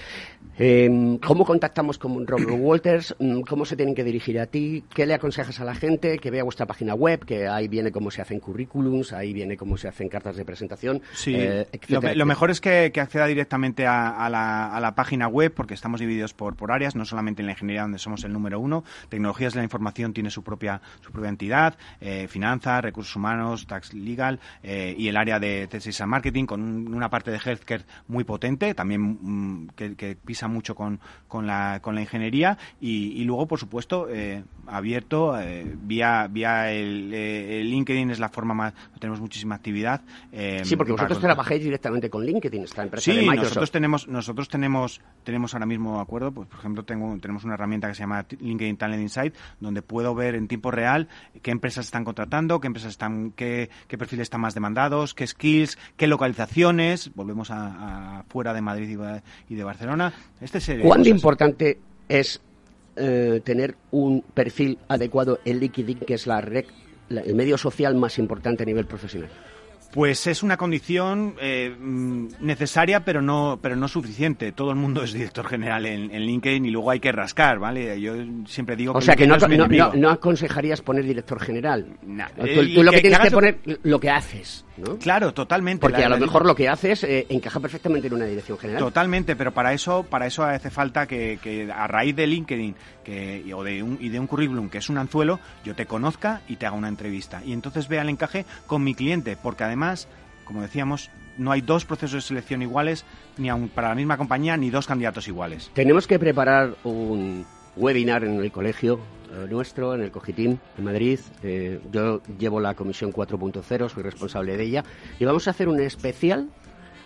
[0.59, 3.15] Em, ¿Cómo contactamos con Robert Walters?
[3.47, 4.83] ¿Cómo se tienen que dirigir a ti?
[4.95, 8.11] ¿Qué le aconsejas a la gente que vea vuestra página web, que ahí viene cómo
[8.11, 11.03] se hacen currículums, ahí viene cómo se hacen cartas de presentación.
[11.13, 16.35] Sí, eh, lo, mejor es que, acceda directamente a, la, página web, porque estamos divididos
[16.35, 18.85] por, por áreas, no solamente en la ingeniería, donde somos el número uno.
[19.09, 23.95] Tecnologías de la información tiene su propia, su propia entidad, eh, finanzas, recursos humanos, tax
[23.95, 26.61] legal eh, y el área de tesis and marketing, con
[26.95, 31.95] una parte de healthcare muy potente, también mm, que, pisa mucho con, con, la, con
[31.95, 34.09] la ingeniería, y, luego, por supuesto,
[34.67, 35.35] abierto
[35.83, 40.03] vía, vía el, eh, LinkedIn es la forma más, tenemos muchísima actividad.
[40.33, 43.43] Eh, sí, porque vosotros trabajáis directamente con LinkedIn, esta empresa sí, de Microsoft.
[43.45, 47.89] nosotros tenemos, nosotros tenemos, tenemos ahora mismo acuerdo, pues por ejemplo tengo, tenemos una herramienta
[47.89, 51.09] que se llama LinkedIn Talent Insight, donde puedo ver en tiempo real
[51.43, 55.79] qué empresas están contratando, qué empresas están, qué, qué perfiles están más demandados, qué skills,
[55.97, 58.99] qué localizaciones, volvemos a, fuera de Madrid
[59.49, 60.13] y de Barcelona.
[60.41, 61.79] Este sería ¿Cuán importante
[62.09, 62.41] es
[62.99, 66.65] eh, tener un perfil adecuado en LinkedIn, que es la red,
[67.11, 69.31] el medio social más importante a nivel profesional?
[69.91, 74.53] Pues es una condición eh, mm, necesaria, pero no, pero no suficiente.
[74.53, 77.99] Todo el mundo es director general en, LinkedIn y luego hay que rascar, ¿vale?
[77.99, 78.13] Yo
[78.47, 78.93] siempre digo.
[78.93, 81.87] O sea que no, no, aconsejarías poner director general.
[82.03, 84.67] Tú, lo que, tienes que, poner lo que haces.
[84.77, 84.99] ¿no?
[84.99, 85.81] Claro, totalmente.
[85.81, 88.83] Porque a lo mejor lo que haces eh, encaja perfectamente en una dirección general.
[88.83, 92.75] Totalmente, pero para eso, para eso hace falta que, a raíz de LinkedIn
[93.05, 96.43] que, o de un, y de un currículum que es un anzuelo, yo te conozca
[96.47, 97.43] y te haga una entrevista.
[97.45, 100.09] Y entonces vea el encaje con mi cliente, porque además además,
[100.45, 103.05] como decíamos, no hay dos procesos de selección iguales,
[103.37, 105.71] ni aun para la misma compañía, ni dos candidatos iguales.
[105.75, 108.99] Tenemos que preparar un webinar en el colegio
[109.33, 111.21] eh, nuestro, en el Cogitín, en Madrid.
[111.45, 114.85] Eh, yo llevo la comisión 4.0, soy responsable de ella.
[115.21, 116.49] Y vamos a hacer un especial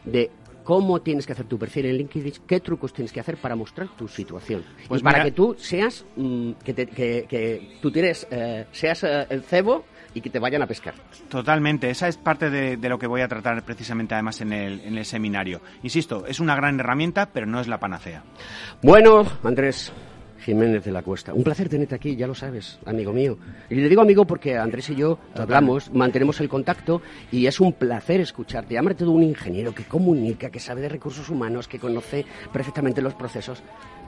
[0.06, 0.30] de
[0.64, 3.88] cómo tienes que hacer tu perfil en LinkedIn, qué trucos tienes que hacer para mostrar
[3.98, 4.64] tu situación.
[4.88, 8.64] Pues y para mira- que tú seas, mm, que, te- que- que tú tienes, eh,
[8.72, 9.84] seas eh, el cebo
[10.14, 10.94] y que te vayan a pescar.
[11.28, 14.80] Totalmente, esa es parte de, de lo que voy a tratar precisamente además en el,
[14.80, 15.60] en el seminario.
[15.82, 18.22] Insisto, es una gran herramienta, pero no es la panacea.
[18.82, 19.92] Bueno, Andrés
[20.44, 23.38] Jiménez de la Cuesta, un placer tenerte aquí, ya lo sabes, amigo mío.
[23.70, 27.00] Y le digo amigo porque Andrés y yo hablamos, mantenemos el contacto
[27.30, 28.74] y es un placer escucharte.
[28.74, 33.14] Llámate de un ingeniero que comunica, que sabe de recursos humanos, que conoce perfectamente los
[33.14, 33.62] procesos.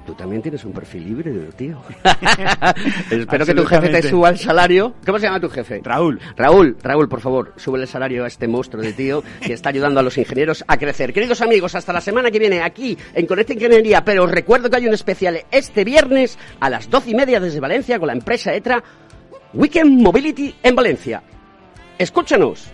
[0.07, 1.80] Tú también tienes un perfil híbrido, tío.
[3.11, 4.94] Espero que tu jefe te suba el salario.
[5.07, 5.80] ¿Cómo se llama tu jefe?
[5.82, 6.20] Raúl.
[6.36, 10.00] Raúl, Raúl, por favor, sube el salario a este monstruo de tío que está ayudando
[10.00, 11.14] a los ingenieros a crecer.
[11.14, 14.76] Queridos amigos, hasta la semana que viene aquí en Conecta Ingeniería, pero os recuerdo que
[14.76, 18.52] hay un especial este viernes a las doce y media desde Valencia con la empresa
[18.52, 18.84] ETRA
[19.55, 21.22] Weekend Mobility en Valencia.
[21.96, 22.74] Escúchanos.